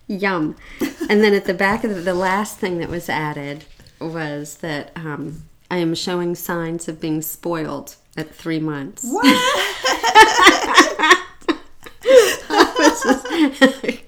Yum. 0.07 0.57
And 1.11 1.23
then 1.23 1.35
at 1.35 1.45
the 1.45 1.53
back 1.53 1.85
of 1.85 1.95
the, 1.95 2.01
the 2.01 2.15
last 2.15 2.59
thing 2.59 2.79
that 2.79 2.89
was 2.89 3.11
added 3.11 3.67
was 4.01 4.57
that 4.59 4.91
um, 4.97 5.43
I 5.71 5.79
am 5.79 5.95
showing 5.95 6.35
signs 6.35 6.89
of 6.89 6.99
being 6.99 7.21
spoiled 7.21 7.97
at 8.17 8.35
three 8.35 8.59
months. 8.59 9.03
What? 9.05 9.27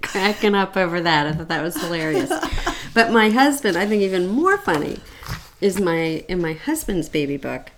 cracking 0.01 0.55
up 0.55 0.77
over 0.77 1.03
that. 1.03 1.27
I 1.27 1.33
thought 1.33 1.49
that 1.49 1.63
was 1.63 1.77
hilarious. 1.77 2.33
But 2.95 3.13
my 3.13 3.31
husband, 3.31 3.77
I 3.77 3.87
think 3.87 4.03
even 4.03 4.27
more 4.27 4.57
funny, 4.57 5.01
is 5.61 5.81
my 5.81 6.25
in 6.29 6.41
my 6.41 6.53
husband's 6.53 7.09
baby 7.09 7.37
book. 7.37 7.71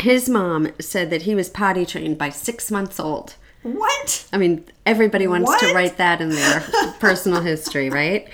His 0.00 0.28
mom 0.28 0.68
said 0.80 1.10
that 1.10 1.22
he 1.22 1.34
was 1.34 1.48
potty 1.48 1.84
trained 1.84 2.18
by 2.18 2.30
six 2.30 2.70
months 2.70 3.00
old. 3.00 3.34
what? 3.62 4.26
I 4.32 4.36
mean, 4.38 4.64
everybody 4.86 5.26
wants 5.26 5.58
to 5.60 5.74
write 5.74 5.96
that 5.96 6.20
in 6.20 6.28
their 6.30 6.60
personal 7.00 7.40
history, 7.42 7.90
right? 7.90 8.28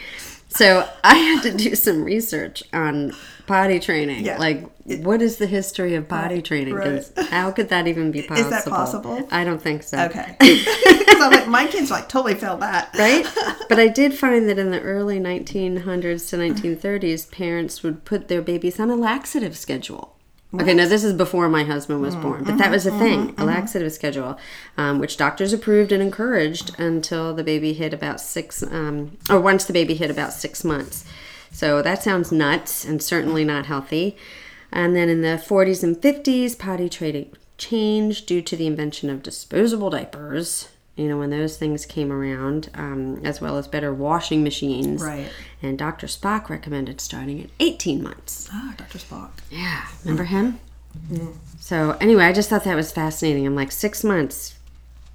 So 0.48 0.88
I 1.02 1.14
had 1.16 1.42
to 1.44 1.56
do 1.56 1.74
some 1.74 2.04
research 2.04 2.62
on 2.72 3.12
potty 3.46 3.80
training. 3.80 4.24
Yeah. 4.24 4.38
Like, 4.38 4.64
what 5.02 5.20
is 5.22 5.38
the 5.38 5.46
history 5.46 5.94
of 5.94 6.06
potty 6.08 6.36
Right, 6.36 6.44
training? 6.44 6.74
right. 6.74 7.02
How 7.30 7.50
could 7.50 7.70
that 7.70 7.88
even 7.88 8.12
be 8.12 8.22
possible? 8.22 8.52
Is 8.58 8.64
that 8.64 8.70
possible? 8.70 9.28
I 9.32 9.42
don't 9.44 9.60
think 9.60 9.82
so. 9.82 9.98
Okay. 10.04 10.36
I'm 11.24 11.32
like, 11.32 11.48
my 11.48 11.66
kids 11.66 11.90
like 11.90 12.08
totally 12.08 12.34
failed 12.34 12.60
that. 12.60 12.90
right? 12.98 13.26
But 13.68 13.78
I 13.80 13.88
did 13.88 14.14
find 14.14 14.48
that 14.48 14.58
in 14.58 14.70
the 14.70 14.80
early 14.80 15.18
1900s 15.18 16.28
to 16.30 16.36
1930s, 16.36 17.30
parents 17.30 17.82
would 17.82 18.04
put 18.04 18.28
their 18.28 18.42
babies 18.42 18.78
on 18.78 18.90
a 18.90 18.94
laxative 18.96 19.56
schedule. 19.56 20.16
Okay, 20.60 20.74
now 20.74 20.86
this 20.86 21.02
is 21.02 21.14
before 21.14 21.48
my 21.48 21.64
husband 21.64 22.00
was 22.00 22.14
born, 22.14 22.44
but 22.44 22.58
that 22.58 22.70
was 22.70 22.86
a 22.86 22.96
thing, 22.98 23.34
a 23.38 23.44
laxative 23.44 23.92
schedule, 23.92 24.38
um, 24.76 25.00
which 25.00 25.16
doctors 25.16 25.52
approved 25.52 25.90
and 25.90 26.00
encouraged 26.00 26.78
until 26.78 27.34
the 27.34 27.42
baby 27.42 27.72
hit 27.72 27.92
about 27.92 28.20
six, 28.20 28.62
um, 28.62 29.16
or 29.28 29.40
once 29.40 29.64
the 29.64 29.72
baby 29.72 29.94
hit 29.94 30.10
about 30.10 30.32
six 30.32 30.62
months. 30.62 31.04
So 31.50 31.82
that 31.82 32.04
sounds 32.04 32.30
nuts 32.30 32.84
and 32.84 33.02
certainly 33.02 33.44
not 33.44 33.66
healthy. 33.66 34.16
And 34.70 34.94
then 34.94 35.08
in 35.08 35.22
the 35.22 35.42
40s 35.44 35.82
and 35.82 35.96
50s, 35.96 36.56
potty 36.56 36.88
training 36.88 37.32
changed 37.58 38.26
due 38.26 38.42
to 38.42 38.56
the 38.56 38.66
invention 38.68 39.10
of 39.10 39.22
disposable 39.24 39.90
diapers. 39.90 40.68
You 40.96 41.08
know, 41.08 41.18
when 41.18 41.30
those 41.30 41.56
things 41.56 41.86
came 41.86 42.12
around, 42.12 42.70
um, 42.74 43.20
as 43.24 43.40
well 43.40 43.58
as 43.58 43.66
better 43.66 43.92
washing 43.92 44.44
machines. 44.44 45.02
Right. 45.02 45.28
And 45.60 45.76
Dr. 45.76 46.06
Spock 46.06 46.48
recommended 46.48 47.00
starting 47.00 47.42
at 47.42 47.50
18 47.58 48.00
months. 48.02 48.48
Ah, 48.52 48.74
Dr. 48.76 48.98
Spock. 48.98 49.30
Yeah, 49.50 49.86
remember 50.04 50.24
him? 50.24 50.60
Yeah. 51.10 51.26
So, 51.58 51.96
anyway, 52.00 52.24
I 52.24 52.32
just 52.32 52.48
thought 52.48 52.62
that 52.64 52.76
was 52.76 52.92
fascinating. 52.92 53.44
I'm 53.44 53.56
like, 53.56 53.72
six 53.72 54.04
months. 54.04 54.56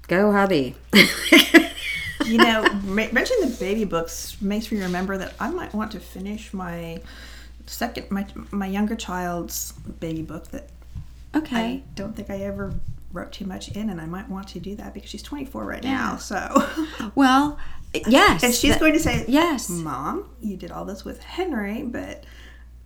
Go, 0.06 0.32
hubby. 0.32 0.74
You 2.26 2.38
know, 2.38 2.62
ma- 2.84 3.08
mentioning 3.12 3.48
the 3.48 3.56
baby 3.58 3.84
books 3.84 4.36
makes 4.42 4.70
me 4.70 4.82
remember 4.82 5.16
that 5.18 5.34
I 5.40 5.50
might 5.50 5.72
want 5.72 5.92
to 5.92 6.00
finish 6.00 6.52
my 6.52 7.00
second, 7.66 8.10
my 8.10 8.26
my 8.50 8.66
younger 8.66 8.96
child's 8.96 9.72
baby 10.00 10.22
book 10.22 10.48
that 10.48 10.68
okay. 11.34 11.56
I 11.56 11.82
don't 11.94 12.14
think 12.14 12.28
I 12.30 12.38
ever 12.38 12.74
wrote 13.12 13.32
too 13.32 13.44
much 13.46 13.68
in, 13.70 13.90
and 13.90 14.00
I 14.00 14.06
might 14.06 14.28
want 14.28 14.48
to 14.48 14.60
do 14.60 14.76
that 14.76 14.94
because 14.94 15.10
she's 15.10 15.22
24 15.22 15.64
right 15.64 15.82
now. 15.82 16.16
So, 16.16 16.66
Well, 17.14 17.58
yes. 18.06 18.42
and 18.42 18.54
she's 18.54 18.72
that- 18.72 18.80
going 18.80 18.92
to 18.94 19.00
say, 19.00 19.24
Yes. 19.28 19.68
Mom, 19.68 20.26
you 20.40 20.56
did 20.56 20.70
all 20.70 20.84
this 20.84 21.04
with 21.04 21.22
Henry, 21.22 21.82
but 21.82 22.24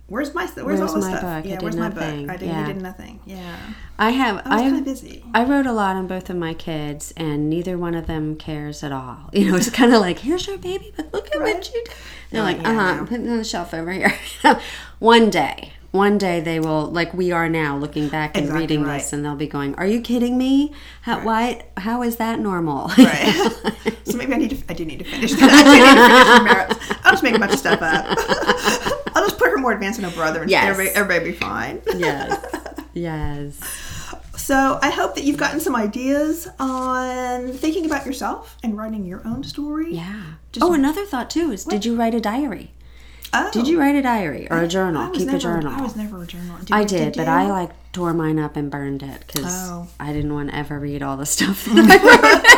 where's 0.07 0.33
my 0.35 0.45
where's, 0.47 0.65
Where's 0.65 0.79
all 0.81 0.95
this 0.95 1.05
my 1.05 1.17
stuff? 1.17 1.43
book? 1.43 1.51
Yeah, 1.51 1.59
where's 1.61 1.75
my 1.75 1.89
book? 1.89 2.29
I 2.29 2.37
did. 2.37 2.47
Yeah. 2.47 2.61
You 2.67 2.73
did 2.73 2.81
nothing. 2.81 3.19
Yeah, 3.25 3.55
I 3.99 4.11
have. 4.11 4.41
I 4.45 4.49
was 4.55 4.61
kind 4.63 4.77
of 4.77 4.85
busy. 4.85 5.23
I 5.33 5.43
wrote 5.43 5.65
a 5.65 5.73
lot 5.73 5.95
on 5.95 6.07
both 6.07 6.29
of 6.29 6.37
my 6.37 6.53
kids, 6.53 7.13
and 7.17 7.49
neither 7.49 7.77
one 7.77 7.93
of 7.95 8.07
them 8.07 8.35
cares 8.35 8.83
at 8.83 8.91
all. 8.91 9.17
You 9.33 9.51
know, 9.51 9.57
it's 9.57 9.69
kind 9.69 9.93
of 9.93 10.01
like, 10.01 10.19
here's 10.19 10.47
your 10.47 10.57
baby, 10.57 10.91
but 10.95 11.13
look 11.13 11.27
at 11.35 11.39
Right. 11.39 11.55
what 11.55 11.71
you 11.73 11.83
did. 11.85 11.93
They're 12.31 12.41
like, 12.43 12.57
yeah, 12.57 12.69
uh 12.71 12.73
huh, 12.73 12.95
no. 12.95 13.05
put 13.05 13.19
it 13.19 13.29
on 13.29 13.37
the 13.37 13.43
shelf 13.43 13.73
over 13.73 13.91
here. 13.91 14.13
one 14.99 15.29
day, 15.29 15.73
one 15.95 16.17
day 16.17 16.39
they 16.41 16.59
will, 16.59 16.85
like 16.91 17.13
we 17.13 17.31
are 17.31 17.49
now, 17.49 17.77
looking 17.77 18.09
back 18.09 18.35
and 18.35 18.45
Exactly 18.45 18.61
reading 18.61 18.83
right. 18.83 18.99
this, 18.99 19.13
and 19.13 19.23
they'll 19.25 19.35
be 19.35 19.47
going, 19.47 19.73
"Are 19.75 19.85
you 19.87 20.01
kidding 20.01 20.37
me? 20.37 20.73
How 21.01 21.19
why? 21.23 21.65
How 21.77 22.03
is 22.03 22.17
that 22.17 22.39
normal?" 22.39 22.89
Right. 22.97 23.51
so 24.03 24.17
maybe 24.17 24.33
I 24.33 24.37
need 24.37 24.49
to. 24.51 24.57
I 24.69 24.73
do 24.73 24.85
need 24.85 24.99
to 24.99 25.05
finish. 25.05 25.31
that. 25.33 25.41
I 25.51 26.67
do 26.67 26.67
need 26.67 26.69
to 26.69 26.75
finish. 26.75 26.97
I'll 27.05 27.11
just 27.11 27.23
make 27.23 27.35
a 27.35 27.39
bunch 27.39 27.53
of 27.53 27.59
stuff 27.59 27.81
up. 27.81 28.05
I'll 29.15 29.25
just 29.25 29.37
put 29.37 29.49
her 29.49 29.57
more 29.57 29.71
advanced 29.73 29.99
than 30.01 30.09
her 30.09 30.15
brother, 30.15 30.41
and 30.41 30.51
Yes. 30.51 30.65
everybody, 30.69 30.95
everybody 30.95 31.31
be 31.31 31.37
fine. 31.37 31.81
yes, 31.97 32.45
yes. 32.93 33.57
So 34.37 34.77
I 34.81 34.91
hope 34.91 35.15
that 35.15 35.23
you've 35.23 35.37
gotten 35.37 35.59
some 35.59 35.75
ideas 35.75 36.47
on 36.59 37.51
thinking 37.53 37.85
about 37.85 38.05
yourself 38.05 38.57
and 38.61 38.77
writing 38.77 39.05
your 39.05 39.25
own 39.25 39.43
story. 39.43 39.93
Yeah. 39.95 40.21
Just- 40.51 40.63
oh, 40.63 40.73
another 40.73 41.03
thought 41.05 41.29
too 41.31 41.51
is, 41.51 41.65
did 41.65 41.83
you 41.85 41.95
write 41.95 42.13
a 42.13 42.19
diary? 42.21 42.71
Oh. 43.37 43.51
Did 43.51 43.67
you 43.67 43.77
oh. 43.77 43.81
write 43.81 43.95
a 43.95 44.01
diary 44.01 44.47
or 44.49 44.61
a 44.61 44.67
journal? 44.67 45.09
Keep 45.11 45.25
never, 45.25 45.37
a 45.37 45.39
journal. 45.39 45.73
I 45.73 45.81
was 45.81 45.95
never 45.95 46.23
a 46.23 46.25
journal. 46.25 46.57
I 46.71 46.83
did, 46.85 47.15
but 47.15 47.27
I 47.27 47.49
like 47.49 47.71
tore 47.91 48.13
mine 48.13 48.39
up 48.39 48.55
and 48.55 48.71
burned 48.71 49.03
it 49.03 49.23
because 49.27 49.69
Oh. 49.69 49.87
I 49.99 50.13
didn't 50.13 50.33
want 50.33 50.49
to 50.51 50.55
ever 50.55 50.79
read 50.79 51.03
all 51.03 51.17
the 51.17 51.25
stuff. 51.25 51.67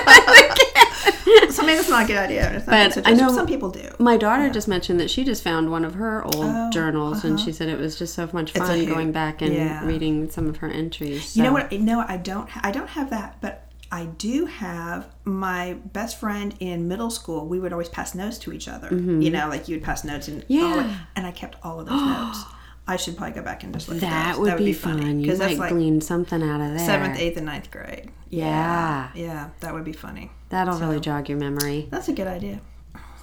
So 1.49 1.63
maybe 1.63 1.79
it's 1.79 1.89
not 1.89 2.03
a 2.03 2.07
good 2.07 2.17
idea. 2.17 2.61
But 2.67 3.07
I 3.07 3.13
know- 3.13 3.33
some 3.33 3.47
people 3.47 3.71
do. 3.71 3.89
My 3.97 4.15
daughter 4.15 4.47
just 4.49 4.67
mentioned 4.67 4.99
that 4.99 5.09
she 5.09 5.23
just 5.23 5.43
found 5.43 5.71
one 5.71 5.83
of 5.83 5.95
her 5.95 6.23
old 6.23 6.35
Oh, 6.35 6.69
journals, 6.71 7.23
and 7.23 7.39
she 7.39 7.45
uh-huh. 7.45 7.53
said 7.53 7.69
it 7.69 7.79
was 7.79 7.97
just 7.97 8.13
so 8.13 8.29
much 8.31 8.51
fun 8.51 8.85
going 8.85 9.11
back 9.11 9.41
and 9.41 9.53
Yeah. 9.53 9.83
reading 9.83 10.29
some 10.29 10.47
of 10.47 10.57
her 10.57 10.67
entries. 10.69 11.35
You 11.35 11.43
know 11.43 11.53
what? 11.53 11.71
No, 11.71 12.05
I 12.07 12.17
don't. 12.17 12.47
I 12.63 12.71
don't 12.71 12.89
have 12.89 13.09
that, 13.09 13.37
but 13.41 13.66
I 13.91 14.06
do 14.06 14.45
have 14.45 15.08
my 15.23 15.73
best 15.93 16.19
friend 16.19 16.54
in 16.60 16.88
middle 16.88 17.10
school. 17.10 17.47
We 17.47 17.60
would 17.60 17.71
always 17.71 17.89
pass 17.89 18.13
notes 18.15 18.38
to 18.39 18.52
each 18.54 18.67
other. 18.67 18.93
You 18.93 19.30
know, 19.30 19.47
like 19.50 19.67
you 19.67 19.76
would 19.78 19.84
pass 19.84 20.04
notes, 20.04 20.28
and 20.28 20.43
Mm-hmm. 20.47 20.63
all 20.65 20.76
Yeah. 20.78 20.97
and 21.15 21.26
I 21.28 21.32
kept 21.32 21.56
all 21.63 21.80
of 21.80 21.86
those 21.88 22.02
notes. 22.06 22.39
I 22.89 22.95
should 22.95 23.17
probably 23.17 23.36
go 23.36 23.41
back 23.41 23.63
and 23.63 23.73
just 23.73 23.89
look 23.89 23.97
at 23.97 24.02
That 24.02 24.36
those. 24.38 24.39
would, 24.54 24.58
be, 24.60 24.71
fun. 24.73 25.19
You 25.19 25.23
because 25.26 25.39
might 25.39 25.58
like 25.58 25.71
glean 25.71 26.00
something 26.00 26.41
out 26.41 26.62
of 26.62 26.69
there. 26.78 26.86
seventh, 26.86 27.19
eighth, 27.19 27.36
and 27.38 27.45
ninth 27.45 27.69
grade. 27.69 28.12
Yeah. 28.30 29.10
yeah, 29.13 29.50
that 29.60 29.73
would 29.73 29.84
be 29.84 29.91
funny. 29.93 30.32
That'll 30.50 30.80
really 30.80 31.00
jog 31.02 31.28
your 31.30 31.38
memory. 31.38 31.88
That's 31.91 32.08
a 32.08 32.13
good 32.13 32.28
idea. 32.28 32.62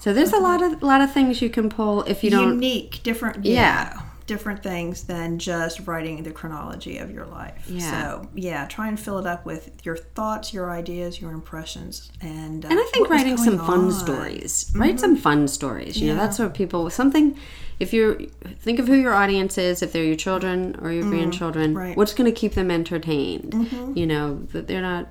So 0.01 0.13
there's 0.13 0.35
a 0.35 0.39
lot 0.39 0.63
of 0.63 0.83
lot 0.83 1.01
of 1.01 1.13
things 1.13 1.41
you 1.41 1.49
can 1.49 1.71
pull 1.71 2.03
if 2.03 2.23
you 2.23 2.29
don't. 2.31 2.55
Unique, 2.55 3.01
different. 3.03 3.45
Yeah. 3.47 3.55
Yeah. 3.95 4.01
Different 4.27 4.63
things 4.63 5.05
than 5.05 5.39
just 5.39 5.87
writing 5.87 6.23
the 6.23 6.31
chronology 6.31 6.99
of 6.99 7.11
your 7.11 7.27
life. 7.27 7.65
Yeah. 7.69 7.91
So 7.91 8.29
yeah, 8.35 8.67
try 8.67 8.89
and 8.89 8.99
fill 8.99 9.19
it 9.19 9.27
up 9.27 9.45
with 9.45 9.71
your 9.85 9.97
thoughts, 9.97 10.53
your 10.53 10.71
ideas, 10.71 11.21
your 11.21 11.33
impressions, 11.33 12.11
and 12.21 12.65
uh, 12.65 12.69
And 12.69 12.79
I 12.79 12.85
think 12.93 13.11
writing 13.11 13.37
some 13.37 13.59
fun 13.59 13.87
on. 13.87 13.93
stories. 13.93 14.73
Write 14.75 14.93
mm-hmm. 14.93 14.99
some 14.99 15.17
fun 15.17 15.49
stories. 15.49 16.01
You 16.01 16.09
know, 16.09 16.17
that's 16.17 16.39
what 16.39 16.55
people 16.55 16.89
something. 16.91 17.39
If 17.81 17.93
you 17.93 18.31
think 18.61 18.79
of 18.79 18.87
who 18.87 18.95
your 18.95 19.15
audience 19.15 19.59
is, 19.59 19.83
if 19.83 19.93
they're 19.93 20.05
your 20.05 20.17
children 20.17 20.77
or 20.81 20.91
your 20.91 21.03
mm-hmm. 21.03 21.11
grandchildren, 21.13 21.75
right. 21.75 21.97
what's 21.97 22.15
going 22.15 22.33
to 22.33 22.39
keep 22.41 22.55
them 22.55 22.71
entertained? 22.71 23.53
Mm-hmm. 23.53 23.99
You 23.99 24.07
know 24.07 24.37
that 24.53 24.69
they're 24.69 24.81
not 24.81 25.09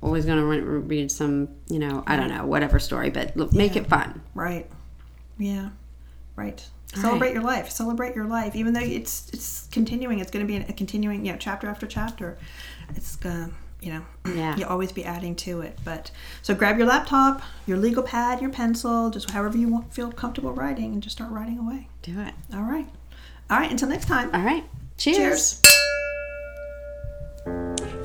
always 0.00 0.24
going 0.24 0.38
to 0.38 0.56
read 0.62 1.10
some, 1.10 1.48
you 1.68 1.78
know, 1.78 2.04
I 2.06 2.16
don't 2.16 2.28
know, 2.28 2.46
whatever 2.46 2.78
story, 2.78 3.10
but 3.10 3.36
look, 3.36 3.52
make 3.52 3.76
it 3.76 3.86
fun. 3.88 4.22
Right. 4.34 4.70
Yeah. 5.38 5.70
Right. 6.36 6.64
Celebrate 6.94 7.32
your 7.34 7.42
life. 7.42 7.70
Celebrate 7.70 8.14
your 8.16 8.24
life. 8.26 8.54
Even 8.56 8.72
though 8.72 8.80
it's 8.80 9.28
it's 9.32 9.68
continuing, 9.70 10.18
it's 10.20 10.30
going 10.30 10.46
to 10.46 10.50
be 10.50 10.56
a 10.56 10.72
continuing, 10.72 11.26
you 11.26 11.32
know, 11.32 11.38
chapter 11.38 11.68
after 11.68 11.86
chapter. 11.86 12.38
It's 12.94 13.16
gonna, 13.16 13.50
you 13.82 13.92
know, 13.92 14.02
Yeah. 14.34 14.56
you'll 14.56 14.68
always 14.68 14.92
be 14.92 15.04
adding 15.04 15.34
to 15.36 15.60
it. 15.60 15.78
But 15.84 16.10
so 16.42 16.54
grab 16.54 16.78
your 16.78 16.86
laptop, 16.86 17.42
your 17.66 17.76
legal 17.76 18.02
pad, 18.02 18.40
your 18.40 18.50
pencil, 18.50 19.10
just 19.10 19.30
however 19.30 19.58
you 19.58 19.68
want, 19.68 19.92
feel 19.92 20.10
comfortable 20.10 20.52
writing, 20.52 20.92
and 20.94 21.02
just 21.02 21.16
start 21.16 21.30
writing 21.30 21.58
away. 21.58 21.88
Do 22.02 22.18
it. 22.20 22.32
All 22.54 22.62
right. 22.62 22.88
All 23.50 23.58
right. 23.58 23.70
Until 23.70 23.88
next 23.88 24.06
time. 24.06 24.30
All 24.34 24.42
right. 24.42 24.64
Cheers. 24.96 25.60
Cheers. 25.60 25.62